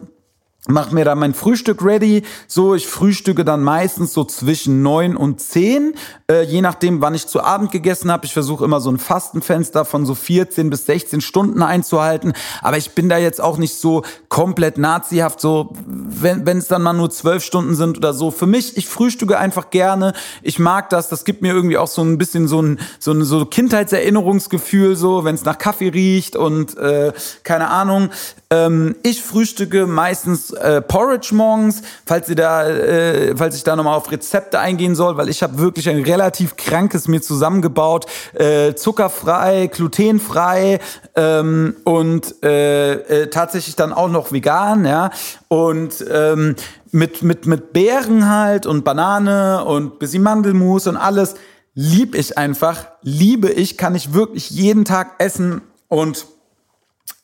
mach 0.66 0.92
mir 0.92 1.04
da 1.04 1.14
mein 1.14 1.34
Frühstück 1.34 1.84
ready. 1.84 2.22
So, 2.48 2.74
ich 2.74 2.86
frühstücke 2.86 3.44
dann 3.44 3.62
meistens 3.62 4.14
so 4.14 4.24
zwischen 4.24 4.82
neun 4.82 5.14
und 5.14 5.40
zehn, 5.40 5.94
äh, 6.30 6.42
je 6.42 6.62
nachdem, 6.62 7.02
wann 7.02 7.14
ich 7.14 7.26
zu 7.26 7.42
Abend 7.42 7.70
gegessen 7.70 8.10
habe. 8.10 8.24
Ich 8.24 8.32
versuche 8.32 8.64
immer 8.64 8.80
so 8.80 8.90
ein 8.90 8.98
Fastenfenster 8.98 9.84
von 9.84 10.06
so 10.06 10.14
14 10.14 10.70
bis 10.70 10.86
16 10.86 11.20
Stunden 11.20 11.62
einzuhalten. 11.62 12.32
Aber 12.62 12.78
ich 12.78 12.92
bin 12.92 13.10
da 13.10 13.18
jetzt 13.18 13.42
auch 13.42 13.58
nicht 13.58 13.74
so 13.74 14.04
komplett 14.30 14.78
nazihaft, 14.78 15.40
so 15.40 15.72
wenn 15.86 16.58
es 16.58 16.68
dann 16.68 16.82
mal 16.82 16.94
nur 16.94 17.10
zwölf 17.10 17.44
Stunden 17.44 17.74
sind 17.74 17.98
oder 17.98 18.14
so. 18.14 18.30
Für 18.30 18.46
mich, 18.46 18.78
ich 18.78 18.88
frühstücke 18.88 19.38
einfach 19.38 19.68
gerne. 19.68 20.14
Ich 20.42 20.58
mag 20.58 20.88
das. 20.88 21.08
Das 21.08 21.24
gibt 21.24 21.42
mir 21.42 21.52
irgendwie 21.52 21.76
auch 21.76 21.88
so 21.88 22.02
ein 22.02 22.16
bisschen 22.16 22.48
so 22.48 22.62
ein 22.62 22.80
so 22.98 23.12
ein 23.12 23.22
so 23.24 23.44
Kindheitserinnerungsgefühl, 23.44 24.96
so 24.96 25.24
wenn 25.24 25.34
es 25.34 25.44
nach 25.44 25.58
Kaffee 25.58 25.88
riecht 25.88 26.36
und 26.36 26.76
äh, 26.78 27.12
keine 27.42 27.68
Ahnung. 27.68 28.08
Ähm, 28.50 28.96
ich 29.02 29.22
frühstücke 29.22 29.86
meistens 29.86 30.50
äh, 30.50 30.80
Porridge 30.80 31.34
morgens, 31.34 31.82
falls 32.04 32.28
ihr 32.28 32.36
da, 32.36 32.68
äh, 32.68 33.36
falls 33.36 33.56
ich 33.56 33.64
da 33.64 33.74
nochmal 33.76 33.96
auf 33.96 34.10
Rezepte 34.10 34.58
eingehen 34.58 34.94
soll, 34.94 35.16
weil 35.16 35.28
ich 35.28 35.42
habe 35.42 35.58
wirklich 35.58 35.88
ein 35.88 36.02
relativ 36.02 36.56
krankes 36.56 37.08
mir 37.08 37.22
zusammengebaut, 37.22 38.06
äh, 38.34 38.74
zuckerfrei, 38.74 39.68
glutenfrei 39.68 40.80
ähm, 41.16 41.76
und 41.84 42.42
äh, 42.44 42.92
äh, 42.92 43.30
tatsächlich 43.30 43.76
dann 43.76 43.92
auch 43.92 44.08
noch 44.08 44.32
vegan, 44.32 44.84
ja. 44.84 45.10
Und 45.48 46.04
ähm, 46.10 46.56
mit 46.92 47.22
mit 47.22 47.46
mit 47.46 47.72
Beeren 47.72 48.28
halt 48.28 48.66
und 48.66 48.84
Banane 48.84 49.64
und 49.64 49.98
bisschen 49.98 50.22
Mandelmus 50.22 50.86
und 50.86 50.96
alles 50.96 51.34
lieb 51.74 52.14
ich 52.14 52.38
einfach, 52.38 52.86
liebe 53.02 53.50
ich, 53.50 53.76
kann 53.76 53.94
ich 53.94 54.14
wirklich 54.14 54.50
jeden 54.50 54.84
Tag 54.84 55.14
essen 55.18 55.60
und 55.88 56.26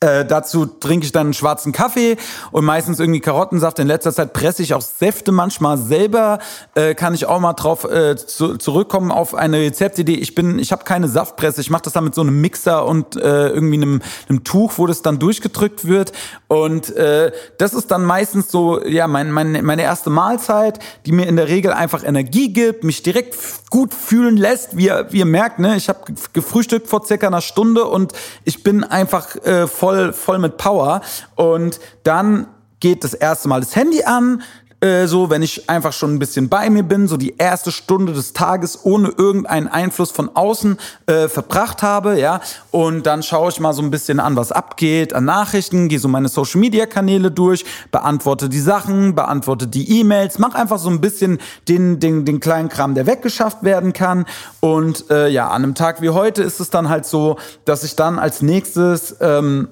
äh, 0.03 0.25
dazu 0.25 0.65
trinke 0.65 1.05
ich 1.05 1.11
dann 1.11 1.27
einen 1.27 1.33
schwarzen 1.35 1.71
Kaffee 1.71 2.17
und 2.51 2.65
meistens 2.65 2.99
irgendwie 2.99 3.19
Karottensaft. 3.19 3.77
In 3.77 3.85
letzter 3.85 4.11
Zeit 4.11 4.33
presse 4.33 4.63
ich 4.63 4.73
auch 4.73 4.81
Säfte 4.81 5.31
manchmal 5.31 5.77
selber. 5.77 6.39
Äh, 6.73 6.95
kann 6.95 7.13
ich 7.13 7.27
auch 7.27 7.39
mal 7.39 7.53
drauf 7.53 7.83
äh, 7.83 8.15
zu, 8.15 8.57
zurückkommen 8.57 9.11
auf 9.11 9.35
eine 9.35 9.57
Rezeptidee. 9.57 10.15
Ich 10.15 10.33
bin, 10.33 10.57
ich 10.57 10.71
habe 10.71 10.85
keine 10.85 11.07
Saftpresse. 11.07 11.61
Ich 11.61 11.69
mache 11.69 11.83
das 11.83 11.93
dann 11.93 12.03
mit 12.03 12.15
so 12.15 12.21
einem 12.21 12.41
Mixer 12.41 12.83
und 12.87 13.15
äh, 13.15 13.49
irgendwie 13.49 13.75
einem, 13.75 14.01
einem 14.27 14.43
Tuch, 14.43 14.73
wo 14.77 14.87
das 14.87 15.03
dann 15.03 15.19
durchgedrückt 15.19 15.87
wird. 15.87 16.13
Und 16.47 16.95
äh, 16.95 17.31
das 17.59 17.75
ist 17.75 17.91
dann 17.91 18.03
meistens 18.03 18.49
so, 18.49 18.83
ja, 18.83 19.05
mein, 19.05 19.31
mein, 19.31 19.63
meine 19.63 19.83
erste 19.83 20.09
Mahlzeit, 20.09 20.79
die 21.05 21.11
mir 21.11 21.27
in 21.27 21.35
der 21.35 21.47
Regel 21.47 21.73
einfach 21.73 22.03
Energie 22.03 22.51
gibt, 22.51 22.83
mich 22.83 23.03
direkt 23.03 23.35
gut 23.69 23.93
fühlen 23.93 24.35
lässt. 24.35 24.75
Wie 24.75 24.87
ihr, 24.87 25.05
wie 25.11 25.19
ihr 25.19 25.25
merkt, 25.25 25.59
ne, 25.59 25.75
ich 25.75 25.89
habe 25.89 25.99
gefrühstückt 26.33 26.87
vor 26.87 27.05
circa 27.05 27.27
einer 27.27 27.41
Stunde 27.41 27.85
und 27.85 28.13
ich 28.45 28.63
bin 28.63 28.83
einfach 28.83 29.35
äh, 29.45 29.67
voll 29.67 29.90
voll, 29.91 30.13
voll 30.13 30.39
mit 30.39 30.57
Power. 30.57 31.01
Und 31.35 31.79
dann 32.03 32.47
geht 32.79 33.03
das 33.03 33.13
erste 33.13 33.47
Mal 33.47 33.59
das 33.59 33.75
Handy 33.75 34.03
an, 34.03 34.41
äh, 34.83 35.05
so, 35.05 35.29
wenn 35.29 35.43
ich 35.43 35.69
einfach 35.69 35.93
schon 35.93 36.15
ein 36.15 36.17
bisschen 36.17 36.49
bei 36.49 36.67
mir 36.71 36.81
bin, 36.81 37.07
so 37.07 37.15
die 37.15 37.37
erste 37.37 37.71
Stunde 37.71 38.13
des 38.13 38.33
Tages 38.33 38.83
ohne 38.83 39.09
irgendeinen 39.09 39.67
Einfluss 39.67 40.09
von 40.09 40.35
außen 40.35 40.77
äh, 41.05 41.27
verbracht 41.27 41.83
habe, 41.83 42.19
ja, 42.19 42.41
und 42.71 43.05
dann 43.05 43.21
schaue 43.21 43.51
ich 43.51 43.59
mal 43.59 43.73
so 43.73 43.83
ein 43.83 43.91
bisschen 43.91 44.19
an, 44.19 44.35
was 44.35 44.51
abgeht, 44.51 45.13
an 45.13 45.25
Nachrichten, 45.25 45.87
gehe 45.87 45.99
so 45.99 46.07
meine 46.07 46.29
Social 46.29 46.59
Media 46.59 46.87
Kanäle 46.87 47.29
durch, 47.29 47.63
beantworte 47.91 48.49
die 48.49 48.59
Sachen, 48.59 49.13
beantworte 49.13 49.67
die 49.67 49.99
E-Mails, 49.99 50.39
mach 50.39 50.55
einfach 50.55 50.79
so 50.79 50.89
ein 50.89 50.99
bisschen 50.99 51.37
den, 51.67 51.99
den, 51.99 52.25
den 52.25 52.39
kleinen 52.39 52.69
Kram, 52.69 52.95
der 52.95 53.05
weggeschafft 53.05 53.61
werden 53.61 53.93
kann. 53.93 54.25
Und 54.61 55.11
äh, 55.11 55.27
ja, 55.27 55.49
an 55.49 55.63
einem 55.63 55.75
Tag 55.75 56.01
wie 56.01 56.09
heute 56.09 56.41
ist 56.41 56.59
es 56.59 56.71
dann 56.71 56.89
halt 56.89 57.05
so, 57.05 57.37
dass 57.65 57.83
ich 57.83 57.95
dann 57.95 58.17
als 58.17 58.41
nächstes 58.41 59.15
ähm, 59.21 59.67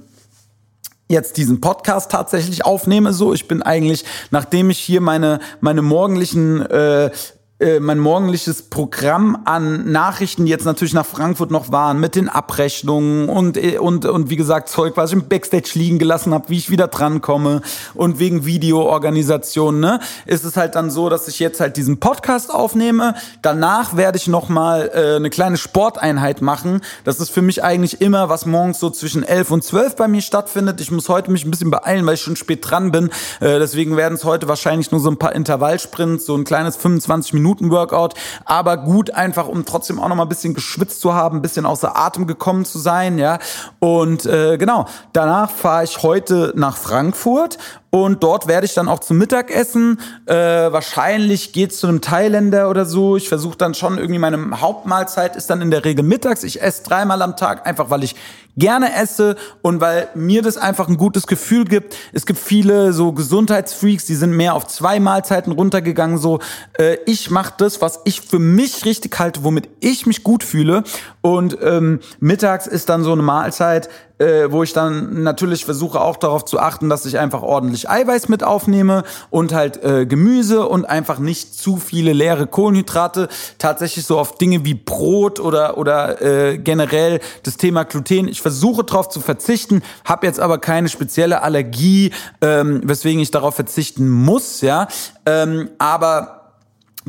jetzt 1.09 1.37
diesen 1.37 1.59
Podcast 1.59 2.11
tatsächlich 2.11 2.65
aufnehme. 2.65 3.11
So, 3.11 3.33
ich 3.33 3.47
bin 3.47 3.61
eigentlich, 3.61 4.05
nachdem 4.31 4.69
ich 4.69 4.79
hier 4.79 5.01
meine 5.01 5.39
meine 5.59 5.81
morgendlichen 5.81 6.61
äh, 6.61 7.11
äh, 7.59 7.81
mein 7.81 7.99
morgendliches 7.99 8.61
Programm 8.61 9.41
an 9.43 9.91
Nachrichten 9.91 10.47
jetzt 10.47 10.63
natürlich 10.63 10.93
nach 10.93 11.05
Frankfurt 11.05 11.51
noch 11.51 11.73
waren 11.73 11.99
mit 11.99 12.15
den 12.15 12.29
Abrechnungen 12.29 13.27
und 13.27 13.57
äh, 13.57 13.77
und 13.77 14.05
und 14.05 14.29
wie 14.29 14.37
gesagt 14.37 14.69
Zeug, 14.69 14.93
was 14.95 15.09
ich 15.11 15.17
im 15.17 15.27
Backstage 15.27 15.71
liegen 15.73 15.99
gelassen 15.99 16.33
habe, 16.33 16.47
wie 16.47 16.57
ich 16.57 16.69
wieder 16.69 16.87
drankomme 16.87 17.61
und 17.95 18.17
wegen 18.17 18.45
Videoorganisation, 18.45 19.81
ne, 19.81 19.99
ist 20.25 20.45
es 20.45 20.55
halt 20.55 20.75
dann 20.75 20.89
so, 20.89 21.09
dass 21.09 21.27
ich 21.27 21.39
jetzt 21.39 21.59
halt 21.59 21.75
diesen 21.75 21.99
Podcast 21.99 22.49
aufnehme. 22.53 23.15
Danach 23.41 23.97
werde 23.97 24.17
ich 24.17 24.27
noch 24.27 24.47
mal 24.47 24.89
äh, 24.93 25.15
eine 25.17 25.29
kleine 25.29 25.57
Sporteinheit 25.57 26.41
machen. 26.41 26.79
Das 27.03 27.19
ist 27.19 27.29
für 27.29 27.41
mich 27.41 27.61
eigentlich 27.61 27.99
immer 27.99 28.29
was 28.29 28.45
morgens 28.45 28.79
so 28.79 28.89
zwischen 28.89 29.23
11 29.23 29.51
und 29.51 29.63
12 29.65 29.97
bei 29.97 30.07
mir 30.07 30.21
stattfindet. 30.21 30.79
Ich 30.79 30.91
muss 30.91 31.09
heute 31.09 31.29
mich 31.29 31.43
ein 31.43 31.51
bisschen 31.51 31.71
beeilen, 31.71 32.05
weil 32.05 32.13
ich 32.13 32.21
schon 32.21 32.37
spät 32.37 32.59
dran 32.61 32.93
bin. 32.93 33.09
Äh, 33.41 33.59
deswegen 33.59 33.97
werden 33.97 34.15
es 34.15 34.23
heute 34.23 34.47
wahrscheinlich 34.47 34.91
nur 34.91 35.01
so 35.01 35.11
ein 35.11 35.19
paar 35.19 35.35
Intervallsprints, 35.35 36.25
so 36.25 36.37
ein 36.37 36.45
kleines 36.45 36.77
25 36.77 37.33
Minuten 37.33 37.48
Minuten 37.49 37.71
Workout, 37.71 38.13
aber 38.45 38.77
gut 38.77 39.11
einfach, 39.11 39.47
um 39.47 39.65
trotzdem 39.65 39.99
auch 39.99 40.07
noch 40.07 40.15
mal 40.15 40.23
ein 40.23 40.29
bisschen 40.29 40.53
geschwitzt 40.53 41.01
zu 41.01 41.15
haben, 41.15 41.39
ein 41.39 41.41
bisschen 41.41 41.65
außer 41.65 41.97
Atem 41.97 42.27
gekommen 42.27 42.63
zu 42.63 42.77
sein, 42.77 43.17
ja. 43.17 43.39
Und 43.79 44.25
äh, 44.27 44.57
genau, 44.57 44.85
danach 45.13 45.49
fahre 45.49 45.83
ich 45.83 46.03
heute 46.03 46.53
nach 46.55 46.77
Frankfurt 46.77 47.57
und 47.91 48.23
dort 48.23 48.47
werde 48.47 48.65
ich 48.65 48.73
dann 48.73 48.87
auch 48.87 48.99
zum 48.99 49.17
Mittagessen. 49.17 49.99
Äh, 50.25 50.35
wahrscheinlich 50.35 51.53
geht's 51.53 51.79
zu 51.79 51.87
einem 51.87 52.01
Thailänder 52.01 52.69
oder 52.69 52.85
so. 52.85 53.17
Ich 53.17 53.29
versuche 53.29 53.57
dann 53.57 53.73
schon 53.73 53.97
irgendwie 53.97 54.19
meine 54.19 54.61
Hauptmahlzeit 54.61 55.35
ist 55.35 55.49
dann 55.49 55.61
in 55.61 55.71
der 55.71 55.85
Regel 55.85 56.03
mittags. 56.03 56.43
Ich 56.43 56.61
esse 56.61 56.83
dreimal 56.83 57.21
am 57.21 57.35
Tag, 57.35 57.65
einfach 57.65 57.89
weil 57.89 58.03
ich 58.03 58.15
gerne 58.59 58.93
esse 58.93 59.37
und 59.61 59.81
weil 59.81 60.09
mir 60.13 60.41
das 60.41 60.57
einfach 60.57 60.87
ein 60.87 60.97
gutes 60.97 61.25
Gefühl 61.25 61.65
gibt. 61.65 61.95
Es 62.13 62.25
gibt 62.25 62.39
viele 62.39 62.93
so 62.93 63.13
Gesundheitsfreaks, 63.13 64.05
die 64.05 64.15
sind 64.15 64.35
mehr 64.35 64.53
auf 64.53 64.67
zwei 64.67 64.99
Mahlzeiten 64.99 65.53
runtergegangen. 65.53 66.17
So, 66.17 66.39
äh, 66.77 66.97
ich 67.05 67.31
mache 67.31 67.53
das, 67.57 67.81
was 67.81 68.01
ich 68.05 68.21
für 68.21 68.39
mich 68.39 68.85
richtig 68.85 69.17
halte, 69.17 69.43
womit 69.43 69.69
ich 69.79 70.05
mich 70.05 70.23
gut 70.23 70.43
fühle. 70.43 70.83
Und 71.21 71.57
ähm, 71.61 72.01
mittags 72.19 72.67
ist 72.67 72.89
dann 72.89 73.03
so 73.03 73.13
eine 73.13 73.23
Mahlzeit, 73.23 73.89
äh, 74.19 74.51
wo 74.51 74.63
ich 74.63 74.73
dann 74.73 75.23
natürlich 75.23 75.63
versuche 75.63 76.01
auch 76.01 76.17
darauf 76.17 76.43
zu 76.43 76.59
achten, 76.59 76.89
dass 76.89 77.05
ich 77.05 77.17
einfach 77.17 77.41
ordentlich 77.41 77.78
Eiweiß 77.87 78.27
mit 78.27 78.43
aufnehme 78.43 79.03
und 79.29 79.53
halt 79.53 79.83
äh, 79.83 80.07
Gemüse 80.07 80.67
und 80.67 80.85
einfach 80.85 81.19
nicht 81.19 81.53
zu 81.53 81.77
viele 81.77 82.13
leere 82.13 82.47
Kohlenhydrate. 82.47 83.29
Tatsächlich 83.59 84.05
so 84.05 84.17
auf 84.17 84.37
Dinge 84.37 84.65
wie 84.65 84.73
Brot 84.73 85.39
oder 85.39 85.77
oder 85.77 86.21
äh, 86.21 86.57
generell 86.57 87.19
das 87.43 87.57
Thema 87.57 87.83
Gluten. 87.83 88.27
Ich 88.27 88.41
versuche 88.41 88.83
darauf 88.83 89.09
zu 89.09 89.21
verzichten, 89.21 89.83
habe 90.03 90.25
jetzt 90.25 90.39
aber 90.39 90.57
keine 90.57 90.89
spezielle 90.89 91.43
Allergie, 91.43 92.11
ähm, 92.41 92.81
weswegen 92.83 93.21
ich 93.21 93.31
darauf 93.31 93.55
verzichten 93.55 94.09
muss. 94.09 94.61
Ja, 94.61 94.87
ähm, 95.25 95.69
aber 95.77 96.38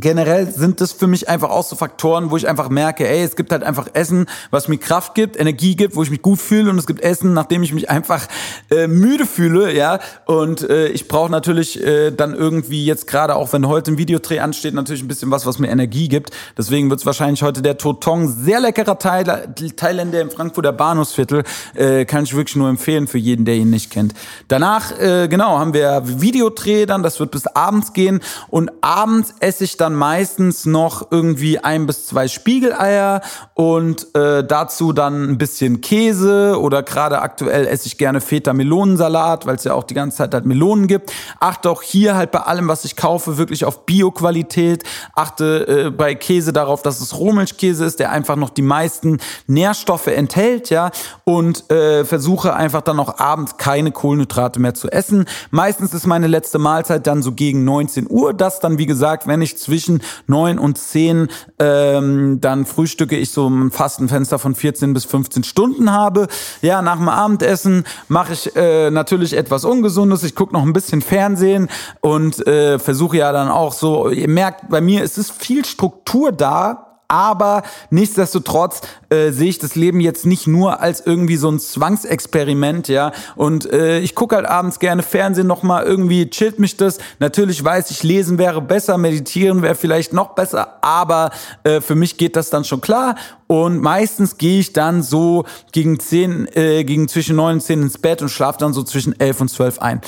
generell 0.01 0.51
sind 0.51 0.81
das 0.81 0.93
für 0.93 1.07
mich 1.07 1.29
einfach 1.29 1.51
auch 1.51 1.65
so 1.65 1.77
Faktoren, 1.77 2.31
wo 2.31 2.37
ich 2.37 2.49
einfach 2.49 2.69
merke, 2.69 3.09
ey, 3.09 3.23
es 3.23 3.37
gibt 3.37 3.53
halt 3.53 3.63
einfach 3.63 3.89
Essen, 3.93 4.27
was 4.51 4.69
mir 4.69 4.79
Kraft 4.79 5.15
gibt, 5.15 5.39
Energie 5.39 5.77
gibt, 5.77 5.95
wo 5.97 6.03
ich 6.03 6.11
mich 6.11 6.23
gut 6.23 6.41
fühle 6.41 6.71
und 6.71 6.79
es 6.79 6.87
gibt 6.87 7.01
Essen, 7.03 7.35
nachdem 7.35 7.63
ich 7.63 7.73
mich 7.73 7.91
einfach 7.91 8.27
äh, 8.71 8.87
müde 8.87 9.27
fühle, 9.27 9.73
ja. 9.75 10.01
Und 10.27 10.69
äh, 10.69 10.89
ich 10.89 11.09
brauche 11.09 11.31
natürlich 11.31 11.83
äh, 11.85 12.11
dann 12.11 12.35
irgendwie 12.35 12.85
jetzt 12.85 13.07
gerade 13.07 13.37
auch, 13.37 13.53
wenn 13.53 13.69
heute 13.69 13.93
ein 13.93 13.99
Videodreh 13.99 14.41
ansteht, 14.41 14.75
natürlich 14.75 15.03
ein 15.03 15.09
bisschen 15.09 15.31
was, 15.31 15.47
was 15.47 15.59
mir 15.59 15.69
Energie 15.69 16.09
gibt. 16.09 16.31
Deswegen 16.57 16.91
wird 16.91 17.01
es 17.01 17.07
wahrscheinlich 17.07 17.43
heute 17.43 17.63
der 17.63 17.79
Totong, 17.79 18.29
sehr 18.29 18.61
leckerer 18.61 18.99
Teil, 18.99 19.55
Thailänder 19.77 20.21
im 20.21 20.31
Frankfurter 20.31 20.73
Bahnhofsviertel, 20.73 21.45
äh, 21.75 22.05
kann 22.05 22.25
ich 22.25 22.35
wirklich 22.35 22.57
nur 22.57 22.69
empfehlen 22.69 23.07
für 23.07 23.19
jeden, 23.19 23.45
der 23.45 23.55
ihn 23.55 23.71
nicht 23.71 23.91
kennt. 23.91 24.15
Danach, 24.49 24.99
äh, 24.99 25.29
genau, 25.29 25.59
haben 25.59 25.75
wir 25.75 26.03
Videodreh 26.05 26.87
dann, 26.87 27.03
das 27.03 27.21
wird 27.21 27.31
bis 27.31 27.47
abends 27.47 27.93
gehen 27.93 28.21
und 28.49 28.71
abends 28.81 29.35
esse 29.41 29.65
ich 29.65 29.77
dann 29.77 29.90
dann 29.91 29.99
meistens 29.99 30.67
noch 30.67 31.11
irgendwie 31.11 31.59
ein 31.59 31.87
bis 31.87 32.07
zwei 32.07 32.29
Spiegeleier 32.29 33.23
und 33.55 34.15
äh, 34.15 34.45
dazu 34.45 34.93
dann 34.93 35.31
ein 35.31 35.39
bisschen 35.39 35.81
Käse 35.81 36.59
oder 36.61 36.83
gerade 36.83 37.21
aktuell 37.21 37.67
esse 37.67 37.87
ich 37.87 37.99
gerne 37.99 38.21
Feta-Melonensalat, 38.21 39.47
weil 39.47 39.57
es 39.57 39.65
ja 39.65 39.75
auch 39.75 39.85
die 39.85 39.95
ganze 39.95 40.19
Zeit 40.19 40.35
halt 40.35 40.47
Melonen 40.47 40.87
gibt. 40.87 41.13
Achte 41.41 41.71
auch 41.71 41.83
hier 41.83 42.15
halt 42.15 42.31
bei 42.31 42.41
allem, 42.41 42.69
was 42.69 42.85
ich 42.85 42.97
kaufe, 42.97 43.37
wirklich 43.37 43.65
auf 43.65 43.85
Bio-Qualität. 43.85 44.85
Achte 45.15 45.87
äh, 45.87 45.91
bei 45.91 46.15
Käse 46.15 46.53
darauf, 46.53 46.83
dass 46.83 47.01
es 47.01 47.19
Rohmilchkäse 47.19 47.85
ist, 47.85 47.99
der 47.99 48.13
einfach 48.13 48.37
noch 48.37 48.51
die 48.51 48.63
meisten 48.63 49.19
Nährstoffe 49.47 50.07
enthält, 50.07 50.71
ja, 50.71 50.91
und 51.25 51.71
äh, 51.71 52.05
versuche 52.05 52.55
einfach 52.55 52.83
dann 52.83 53.01
auch 53.01 53.19
abends 53.19 53.57
keine 53.57 53.91
Kohlenhydrate 53.91 54.61
mehr 54.61 54.75
zu 54.75 54.89
essen. 54.89 55.25
Meistens 55.51 55.95
ist 55.95 56.07
meine 56.07 56.29
letzte 56.29 56.59
Mahlzeit 56.59 57.07
dann 57.07 57.23
so 57.23 57.33
gegen 57.33 57.65
19 57.65 58.07
Uhr. 58.09 58.35
Das 58.35 58.61
dann, 58.61 58.79
wie 58.79 58.87
gesagt, 58.87 59.27
wenn 59.27 59.43
ich 59.43 59.59
zwischen 59.71 60.03
neun 60.27 60.59
und 60.59 60.79
zehn 60.79 61.29
ähm, 61.61 62.41
dann 62.41 62.67
frühstücke 62.67 63.17
ich 63.17 63.31
so 63.31 63.49
ein 63.49 63.71
Fastenfenster 63.71 64.41
von 64.41 64.57
14 64.57 64.93
bis 64.93 65.05
15 65.05 65.45
Stunden 65.45 65.93
habe. 65.93 66.27
Ja, 66.61 66.83
nach 66.83 66.97
dem 66.97 67.09
Abendessen 67.09 67.85
mache 68.09 68.33
ich 68.33 68.57
äh, 68.57 68.91
natürlich 68.91 69.37
etwas 69.37 69.65
Ungesundes. 69.65 70.25
Ich 70.25 70.35
gucke 70.35 70.53
noch 70.53 70.63
ein 70.63 70.73
bisschen 70.73 71.03
Fernsehen 71.03 71.69
und 72.01 72.45
äh, 72.49 72.81
versuche 72.81 73.19
ja 73.19 73.31
dann 73.31 73.49
auch 73.49 73.73
so, 73.73 74.11
ihr 74.11 74.29
merkt, 74.29 74.69
bei 74.69 74.81
mir 74.81 75.05
ist 75.05 75.19
es 75.19 75.31
viel 75.31 75.65
Struktur 75.65 76.33
da, 76.33 76.90
aber 77.11 77.65
nichtsdestotrotz 77.91 78.83
äh, 79.11 79.31
sehe 79.31 79.49
ich 79.49 79.59
das 79.59 79.75
Leben 79.75 80.01
jetzt 80.01 80.25
nicht 80.25 80.47
nur 80.47 80.81
als 80.81 81.05
irgendwie 81.05 81.37
so 81.37 81.51
ein 81.51 81.59
Zwangsexperiment, 81.59 82.89
ja. 82.89 83.13
Und 83.35 83.71
äh, 83.73 83.99
ich 83.99 84.15
gucke 84.15 84.37
halt 84.37 84.47
abends 84.47 84.79
gerne 84.79 85.03
Fernsehen 85.03 85.49
nochmal, 85.49 85.85
irgendwie 85.85 86.31
chillt 86.31 86.59
mich 86.61 86.77
das. 86.77 86.99
Natürlich 87.19 87.63
weiß 87.63 87.91
ich, 87.91 88.03
lesen 88.03 88.39
wäre 88.39 88.63
besser, 88.63 88.97
meditieren 88.97 89.63
wäre 89.63 89.75
vielleicht 89.75 90.13
noch 90.13 90.35
besser, 90.35 90.79
aber 90.83 91.31
äh, 91.65 91.81
für 91.81 91.97
mich 91.97 92.17
geht 92.17 92.37
das 92.37 92.51
dann 92.51 92.65
schon 92.65 92.81
klar. 92.81 93.17
Und 93.49 93.81
meistens 93.81 94.39
gehe 94.39 94.61
ich 94.61 94.73
dann 94.73 95.03
so 95.03 95.45
gegen 95.73 95.99
zehn, 95.99 96.47
äh, 96.55 96.85
gegen 96.85 97.09
zwischen 97.09 97.35
neun 97.35 97.55
und 97.55 97.61
zehn 97.61 97.83
ins 97.83 97.99
Bett 97.99 98.23
und 98.23 98.29
schlafe 98.29 98.61
dann 98.61 98.73
so 98.73 98.85
zwischen 98.85 99.19
elf 99.19 99.41
und 99.41 99.49
zwölf 99.49 99.81
ein. 99.81 100.01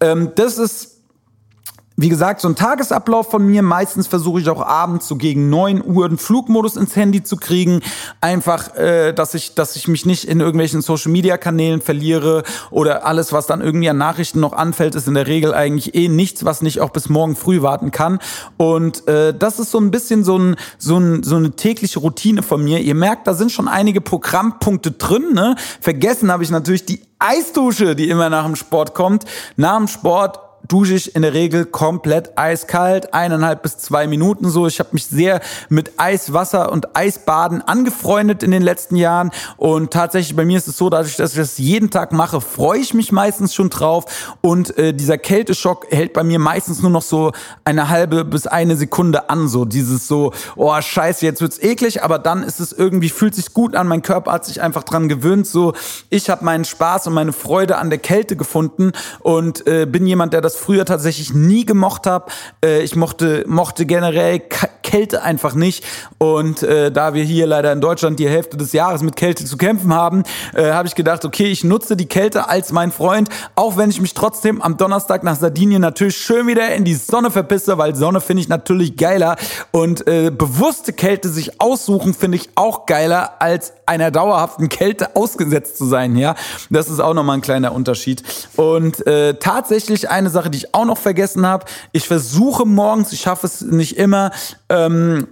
Ähm, 0.00 0.32
das 0.34 0.58
ist 0.58 0.99
wie 2.00 2.08
gesagt, 2.08 2.40
so 2.40 2.48
ein 2.48 2.56
Tagesablauf 2.56 3.30
von 3.30 3.46
mir. 3.46 3.62
Meistens 3.62 4.06
versuche 4.06 4.40
ich 4.40 4.48
auch 4.48 4.64
abends 4.64 5.06
so 5.06 5.16
gegen 5.16 5.50
neun 5.50 5.84
Uhr 5.84 6.06
einen 6.06 6.16
Flugmodus 6.16 6.76
ins 6.76 6.96
Handy 6.96 7.22
zu 7.22 7.36
kriegen. 7.36 7.82
Einfach, 8.22 8.74
äh, 8.76 9.12
dass 9.12 9.34
ich, 9.34 9.54
dass 9.54 9.76
ich 9.76 9.86
mich 9.86 10.06
nicht 10.06 10.24
in 10.24 10.40
irgendwelchen 10.40 10.80
Social 10.80 11.12
Media 11.12 11.36
Kanälen 11.36 11.82
verliere 11.82 12.42
oder 12.70 13.04
alles, 13.04 13.34
was 13.34 13.46
dann 13.46 13.60
irgendwie 13.60 13.90
an 13.90 13.98
Nachrichten 13.98 14.40
noch 14.40 14.54
anfällt, 14.54 14.94
ist 14.94 15.08
in 15.08 15.14
der 15.14 15.26
Regel 15.26 15.52
eigentlich 15.52 15.94
eh 15.94 16.08
nichts, 16.08 16.44
was 16.44 16.62
nicht 16.62 16.80
auch 16.80 16.90
bis 16.90 17.10
morgen 17.10 17.36
früh 17.36 17.60
warten 17.60 17.90
kann. 17.90 18.18
Und 18.56 19.06
äh, 19.06 19.34
das 19.34 19.58
ist 19.58 19.70
so 19.70 19.78
ein 19.78 19.90
bisschen 19.90 20.24
so, 20.24 20.38
ein, 20.38 20.56
so, 20.78 20.96
ein, 20.96 21.22
so 21.22 21.36
eine 21.36 21.50
tägliche 21.50 21.98
Routine 21.98 22.42
von 22.42 22.64
mir. 22.64 22.80
Ihr 22.80 22.94
merkt, 22.94 23.26
da 23.26 23.34
sind 23.34 23.52
schon 23.52 23.68
einige 23.68 24.00
Programmpunkte 24.00 24.92
drin. 24.92 25.34
Ne? 25.34 25.54
Vergessen 25.82 26.32
habe 26.32 26.42
ich 26.44 26.50
natürlich 26.50 26.86
die 26.86 27.02
Eisdusche, 27.18 27.94
die 27.94 28.08
immer 28.08 28.30
nach 28.30 28.46
dem 28.46 28.56
Sport 28.56 28.94
kommt. 28.94 29.26
Nach 29.56 29.76
dem 29.76 29.86
Sport 29.86 30.38
dusche 30.70 30.94
ich 30.94 31.14
in 31.14 31.22
der 31.22 31.34
Regel 31.34 31.64
komplett 31.66 32.38
eiskalt, 32.38 33.12
eineinhalb 33.12 33.62
bis 33.62 33.78
zwei 33.78 34.06
Minuten 34.06 34.48
so. 34.50 34.66
Ich 34.66 34.78
habe 34.78 34.90
mich 34.92 35.06
sehr 35.06 35.40
mit 35.68 35.92
Eiswasser 35.98 36.70
und 36.70 36.96
Eisbaden 36.96 37.62
angefreundet 37.62 38.42
in 38.42 38.50
den 38.50 38.62
letzten 38.62 38.96
Jahren. 38.96 39.30
Und 39.56 39.92
tatsächlich 39.92 40.36
bei 40.36 40.44
mir 40.44 40.58
ist 40.58 40.68
es 40.68 40.76
so, 40.76 40.88
dadurch, 40.88 41.16
dass 41.16 41.32
ich 41.32 41.38
das 41.38 41.58
jeden 41.58 41.90
Tag 41.90 42.12
mache, 42.12 42.40
freue 42.40 42.78
ich 42.78 42.94
mich 42.94 43.10
meistens 43.10 43.54
schon 43.54 43.70
drauf. 43.70 44.04
Und 44.40 44.76
äh, 44.78 44.94
dieser 44.94 45.18
Kälteschock 45.18 45.86
hält 45.90 46.12
bei 46.12 46.22
mir 46.22 46.38
meistens 46.38 46.82
nur 46.82 46.90
noch 46.90 47.02
so 47.02 47.32
eine 47.64 47.88
halbe 47.88 48.24
bis 48.24 48.46
eine 48.46 48.76
Sekunde 48.76 49.28
an, 49.28 49.48
so 49.48 49.64
dieses 49.64 50.06
so, 50.06 50.32
oh 50.56 50.80
scheiße, 50.80 51.24
jetzt 51.26 51.40
wird's 51.40 51.58
eklig, 51.58 52.02
aber 52.02 52.18
dann 52.18 52.42
ist 52.42 52.60
es 52.60 52.72
irgendwie, 52.72 53.08
fühlt 53.08 53.34
sich 53.34 53.52
gut 53.54 53.74
an, 53.74 53.88
mein 53.88 54.02
Körper 54.02 54.32
hat 54.32 54.44
sich 54.44 54.62
einfach 54.62 54.84
dran 54.84 55.08
gewöhnt, 55.08 55.46
so. 55.46 55.72
Ich 56.10 56.30
habe 56.30 56.44
meinen 56.44 56.64
Spaß 56.64 57.08
und 57.08 57.14
meine 57.14 57.32
Freude 57.32 57.78
an 57.78 57.90
der 57.90 57.98
Kälte 57.98 58.36
gefunden. 58.36 58.92
Und 59.20 59.66
äh, 59.66 59.86
bin 59.86 60.06
jemand, 60.06 60.32
der 60.32 60.40
das 60.40 60.56
früher 60.60 60.84
tatsächlich 60.84 61.34
nie 61.34 61.64
gemocht 61.64 62.06
habe. 62.06 62.30
Äh, 62.64 62.82
ich 62.82 62.94
mochte, 62.94 63.44
mochte 63.46 63.86
generell 63.86 64.40
Kälte 64.90 65.22
einfach 65.22 65.54
nicht. 65.54 65.84
Und 66.18 66.64
äh, 66.64 66.90
da 66.90 67.14
wir 67.14 67.22
hier 67.22 67.46
leider 67.46 67.72
in 67.72 67.80
Deutschland 67.80 68.18
die 68.18 68.28
Hälfte 68.28 68.56
des 68.56 68.72
Jahres 68.72 69.02
mit 69.02 69.14
Kälte 69.14 69.44
zu 69.44 69.56
kämpfen 69.56 69.94
haben, 69.94 70.24
äh, 70.52 70.72
habe 70.72 70.88
ich 70.88 70.96
gedacht, 70.96 71.24
okay, 71.24 71.46
ich 71.46 71.62
nutze 71.62 71.96
die 71.96 72.06
Kälte 72.06 72.48
als 72.48 72.72
mein 72.72 72.90
Freund, 72.90 73.28
auch 73.54 73.76
wenn 73.76 73.90
ich 73.90 74.00
mich 74.00 74.14
trotzdem 74.14 74.60
am 74.60 74.76
Donnerstag 74.76 75.22
nach 75.22 75.36
Sardinien 75.36 75.80
natürlich 75.80 76.16
schön 76.16 76.48
wieder 76.48 76.74
in 76.74 76.84
die 76.84 76.96
Sonne 76.96 77.30
verpisse, 77.30 77.78
weil 77.78 77.94
Sonne 77.94 78.20
finde 78.20 78.42
ich 78.42 78.48
natürlich 78.48 78.96
geiler. 78.96 79.36
Und 79.70 80.08
äh, 80.08 80.32
bewusste 80.36 80.92
Kälte 80.92 81.28
sich 81.28 81.60
aussuchen, 81.60 82.12
finde 82.12 82.38
ich 82.38 82.50
auch 82.56 82.86
geiler, 82.86 83.34
als 83.38 83.72
einer 83.86 84.10
dauerhaften 84.10 84.68
Kälte 84.68 85.14
ausgesetzt 85.14 85.78
zu 85.78 85.84
sein. 85.84 86.16
Ja, 86.16 86.34
das 86.68 86.88
ist 86.88 86.98
auch 86.98 87.14
nochmal 87.14 87.38
ein 87.38 87.42
kleiner 87.42 87.72
Unterschied. 87.72 88.24
Und 88.56 89.06
äh, 89.06 89.34
tatsächlich 89.34 90.10
eine 90.10 90.30
Sache, 90.30 90.50
die 90.50 90.58
ich 90.58 90.74
auch 90.74 90.84
noch 90.84 90.98
vergessen 90.98 91.46
habe. 91.46 91.66
Ich 91.92 92.08
versuche 92.08 92.66
morgens, 92.66 93.12
ich 93.12 93.20
schaffe 93.20 93.46
es 93.46 93.60
nicht 93.60 93.96
immer, 93.96 94.32
ähm, 94.86 95.26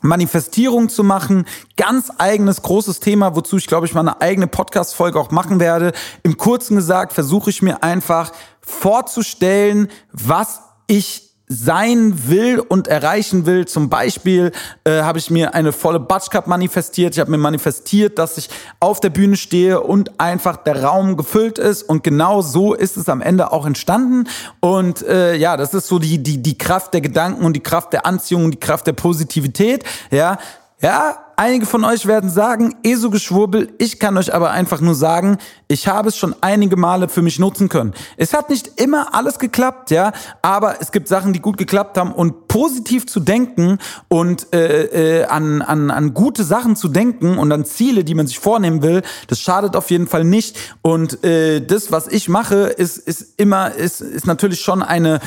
Manifestierung 0.00 0.90
zu 0.90 1.02
machen. 1.02 1.46
Ganz 1.76 2.10
eigenes 2.18 2.62
großes 2.62 3.00
Thema, 3.00 3.34
wozu 3.34 3.56
ich 3.56 3.66
glaube 3.66 3.86
ich 3.86 3.94
mal 3.94 4.00
eine 4.00 4.20
eigene 4.20 4.46
Podcast-Folge 4.46 5.18
auch 5.18 5.30
machen 5.30 5.60
werde. 5.60 5.92
Im 6.22 6.36
Kurzen 6.36 6.76
gesagt 6.76 7.12
versuche 7.12 7.50
ich 7.50 7.62
mir 7.62 7.82
einfach 7.82 8.32
vorzustellen, 8.60 9.88
was 10.12 10.60
ich 10.86 11.33
sein 11.46 12.28
will 12.28 12.58
und 12.58 12.88
erreichen 12.88 13.44
will. 13.44 13.66
Zum 13.66 13.90
Beispiel 13.90 14.52
äh, 14.84 15.02
habe 15.02 15.18
ich 15.18 15.30
mir 15.30 15.54
eine 15.54 15.72
volle 15.72 16.00
Cup 16.00 16.46
manifestiert. 16.46 17.14
Ich 17.14 17.20
habe 17.20 17.30
mir 17.30 17.38
manifestiert, 17.38 18.18
dass 18.18 18.38
ich 18.38 18.48
auf 18.80 19.00
der 19.00 19.10
Bühne 19.10 19.36
stehe 19.36 19.80
und 19.80 20.18
einfach 20.18 20.56
der 20.56 20.82
Raum 20.82 21.16
gefüllt 21.16 21.58
ist. 21.58 21.82
Und 21.82 22.02
genau 22.02 22.40
so 22.40 22.72
ist 22.72 22.96
es 22.96 23.08
am 23.08 23.20
Ende 23.20 23.52
auch 23.52 23.66
entstanden. 23.66 24.28
Und 24.60 25.02
äh, 25.02 25.34
ja, 25.36 25.56
das 25.56 25.74
ist 25.74 25.86
so 25.86 25.98
die, 25.98 26.22
die, 26.22 26.42
die 26.42 26.56
Kraft 26.56 26.94
der 26.94 27.02
Gedanken 27.02 27.44
und 27.44 27.54
die 27.54 27.62
Kraft 27.62 27.92
der 27.92 28.06
Anziehung 28.06 28.46
und 28.46 28.50
die 28.52 28.60
Kraft 28.60 28.86
der 28.86 28.94
Positivität. 28.94 29.84
Ja, 30.10 30.38
ja, 30.80 31.23
einige 31.36 31.66
von 31.66 31.84
euch 31.84 32.06
werden 32.06 32.30
sagen, 32.30 32.74
eh 32.82 32.94
so 32.94 33.10
geschwurbel. 33.10 33.72
Ich 33.78 33.98
kann 33.98 34.16
euch 34.16 34.34
aber 34.34 34.50
einfach 34.50 34.80
nur 34.80 34.94
sagen, 34.94 35.38
ich 35.68 35.88
habe 35.88 36.08
es 36.08 36.16
schon 36.16 36.34
einige 36.40 36.76
Male 36.76 37.08
für 37.08 37.22
mich 37.22 37.38
nutzen 37.38 37.68
können. 37.68 37.94
Es 38.16 38.32
hat 38.32 38.50
nicht 38.50 38.80
immer 38.80 39.14
alles 39.14 39.38
geklappt, 39.38 39.90
ja, 39.90 40.12
aber 40.42 40.80
es 40.80 40.92
gibt 40.92 41.08
Sachen, 41.08 41.32
die 41.32 41.40
gut 41.40 41.56
geklappt 41.56 41.96
haben 41.98 42.12
und 42.12 42.48
positiv 42.48 43.06
zu 43.06 43.20
denken 43.20 43.78
und 44.08 44.52
äh, 44.54 45.20
äh, 45.20 45.24
an, 45.24 45.62
an, 45.62 45.90
an 45.90 46.14
gute 46.14 46.44
Sachen 46.44 46.76
zu 46.76 46.88
denken 46.88 47.38
und 47.38 47.50
an 47.52 47.64
Ziele, 47.64 48.04
die 48.04 48.14
man 48.14 48.26
sich 48.26 48.38
vornehmen 48.38 48.82
will, 48.82 49.02
das 49.28 49.40
schadet 49.40 49.76
auf 49.76 49.90
jeden 49.90 50.06
Fall 50.06 50.24
nicht. 50.24 50.56
Und 50.82 51.24
äh, 51.24 51.60
das, 51.60 51.90
was 51.90 52.08
ich 52.08 52.28
mache, 52.28 52.66
ist, 52.66 52.98
ist 52.98 53.40
immer, 53.40 53.74
ist, 53.74 54.00
ist 54.00 54.26
natürlich 54.26 54.60
schon 54.60 54.82
eine 54.82 55.20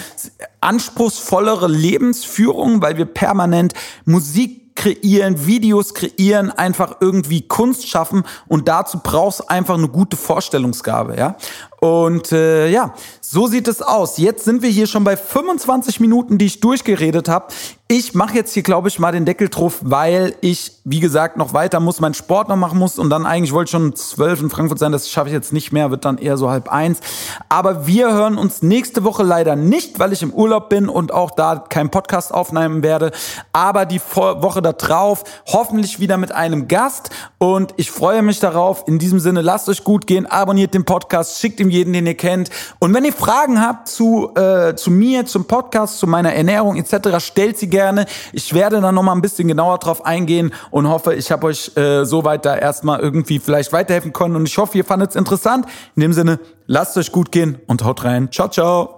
anspruchsvollere 0.61 1.67
Lebensführung, 1.67 2.81
weil 2.81 2.97
wir 2.97 3.05
permanent 3.05 3.73
Musik 4.05 4.66
kreieren, 4.77 5.45
Videos 5.45 5.93
kreieren, 5.93 6.51
einfach 6.51 6.97
irgendwie 7.01 7.41
Kunst 7.41 7.89
schaffen 7.89 8.23
und 8.47 8.67
dazu 8.67 8.99
brauchst 9.03 9.49
einfach 9.49 9.73
eine 9.73 9.89
gute 9.89 10.15
Vorstellungsgabe, 10.15 11.17
ja. 11.17 11.35
Und 11.79 12.31
äh, 12.31 12.69
ja, 12.69 12.93
so 13.29 13.47
sieht 13.47 13.67
es 13.67 13.81
aus. 13.81 14.17
Jetzt 14.17 14.45
sind 14.45 14.61
wir 14.61 14.69
hier 14.69 14.87
schon 14.87 15.03
bei 15.03 15.17
25 15.17 15.99
Minuten, 15.99 16.37
die 16.37 16.45
ich 16.45 16.59
durchgeredet 16.59 17.29
habe. 17.29 17.47
Ich 17.89 18.13
mache 18.13 18.35
jetzt 18.35 18.53
hier, 18.53 18.63
glaube 18.63 18.89
ich, 18.89 18.99
mal 18.99 19.13
den 19.13 19.23
Deckel 19.23 19.47
drauf, 19.47 19.79
weil 19.81 20.35
ich, 20.41 20.73
wie 20.83 20.99
gesagt, 20.99 21.37
noch 21.37 21.53
weiter 21.53 21.79
muss, 21.79 22.01
meinen 22.01 22.13
Sport 22.13 22.49
noch 22.49 22.57
machen 22.57 22.79
muss 22.79 22.99
und 22.99 23.09
dann 23.09 23.25
eigentlich 23.25 23.53
wollte 23.53 23.69
ich 23.69 23.71
schon 23.71 23.95
zwölf 23.95 24.41
in 24.41 24.49
Frankfurt 24.49 24.79
sein. 24.79 24.91
Das 24.91 25.09
schaffe 25.09 25.29
ich 25.29 25.33
jetzt 25.33 25.53
nicht 25.53 25.71
mehr, 25.71 25.89
wird 25.89 26.03
dann 26.03 26.17
eher 26.17 26.35
so 26.35 26.49
halb 26.49 26.69
eins. 26.69 26.99
Aber 27.47 27.87
wir 27.87 28.13
hören 28.13 28.37
uns 28.37 28.61
nächste 28.61 29.05
Woche 29.05 29.23
leider 29.23 29.55
nicht, 29.55 29.99
weil 29.99 30.11
ich 30.11 30.21
im 30.21 30.33
Urlaub 30.33 30.67
bin 30.67 30.89
und 30.89 31.13
auch 31.13 31.31
da 31.31 31.55
keinen 31.55 31.89
Podcast 31.89 32.33
aufnehmen 32.33 32.83
werde. 32.83 33.11
Aber 33.53 33.85
die 33.85 34.01
Woche 34.01 34.61
da 34.61 34.73
drauf 34.73 35.23
hoffentlich 35.45 36.01
wieder 36.01 36.17
mit 36.17 36.33
einem 36.33 36.67
Gast 36.67 37.09
und 37.37 37.73
ich 37.77 37.89
freue 37.89 38.21
mich 38.21 38.41
darauf. 38.41 38.85
In 38.85 38.99
diesem 38.99 39.19
Sinne, 39.19 39.41
lasst 39.41 39.69
euch 39.69 39.85
gut 39.85 40.07
gehen, 40.07 40.25
abonniert 40.25 40.73
den 40.73 40.83
Podcast, 40.83 41.39
schickt 41.39 41.61
ihm 41.61 41.67
ihm 41.67 41.69
jeden, 41.69 41.93
den 41.93 42.07
ihr 42.07 42.15
kennt. 42.15 42.49
Und 42.79 42.93
wenn 42.93 43.05
ihr 43.05 43.13
Fragen 43.17 43.61
habt 43.61 43.87
zu, 43.87 44.31
äh, 44.35 44.75
zu 44.75 44.91
mir, 44.91 45.25
zum 45.25 45.45
Podcast, 45.45 45.99
zu 45.99 46.07
meiner 46.07 46.33
Ernährung 46.33 46.77
etc., 46.77 47.19
stellt 47.19 47.57
sie 47.57 47.69
gerne. 47.69 48.05
Ich 48.31 48.53
werde 48.53 48.79
dann 48.81 48.95
nochmal 48.95 49.15
ein 49.15 49.21
bisschen 49.21 49.47
genauer 49.47 49.79
drauf 49.79 50.05
eingehen 50.05 50.53
und 50.71 50.87
hoffe, 50.87 51.13
ich 51.15 51.31
habe 51.31 51.47
euch 51.47 51.75
äh, 51.75 52.05
soweit 52.05 52.45
da 52.45 52.55
erstmal 52.55 52.99
irgendwie 52.99 53.39
vielleicht 53.39 53.73
weiterhelfen 53.73 54.13
können. 54.13 54.35
Und 54.35 54.47
ich 54.47 54.57
hoffe, 54.57 54.77
ihr 54.77 54.85
fandet 54.85 55.11
es 55.11 55.15
interessant. 55.15 55.65
In 55.95 56.01
dem 56.01 56.13
Sinne, 56.13 56.39
lasst 56.67 56.97
euch 56.97 57.11
gut 57.11 57.31
gehen 57.31 57.59
und 57.67 57.83
haut 57.83 58.03
rein. 58.03 58.31
Ciao, 58.31 58.47
ciao. 58.47 58.96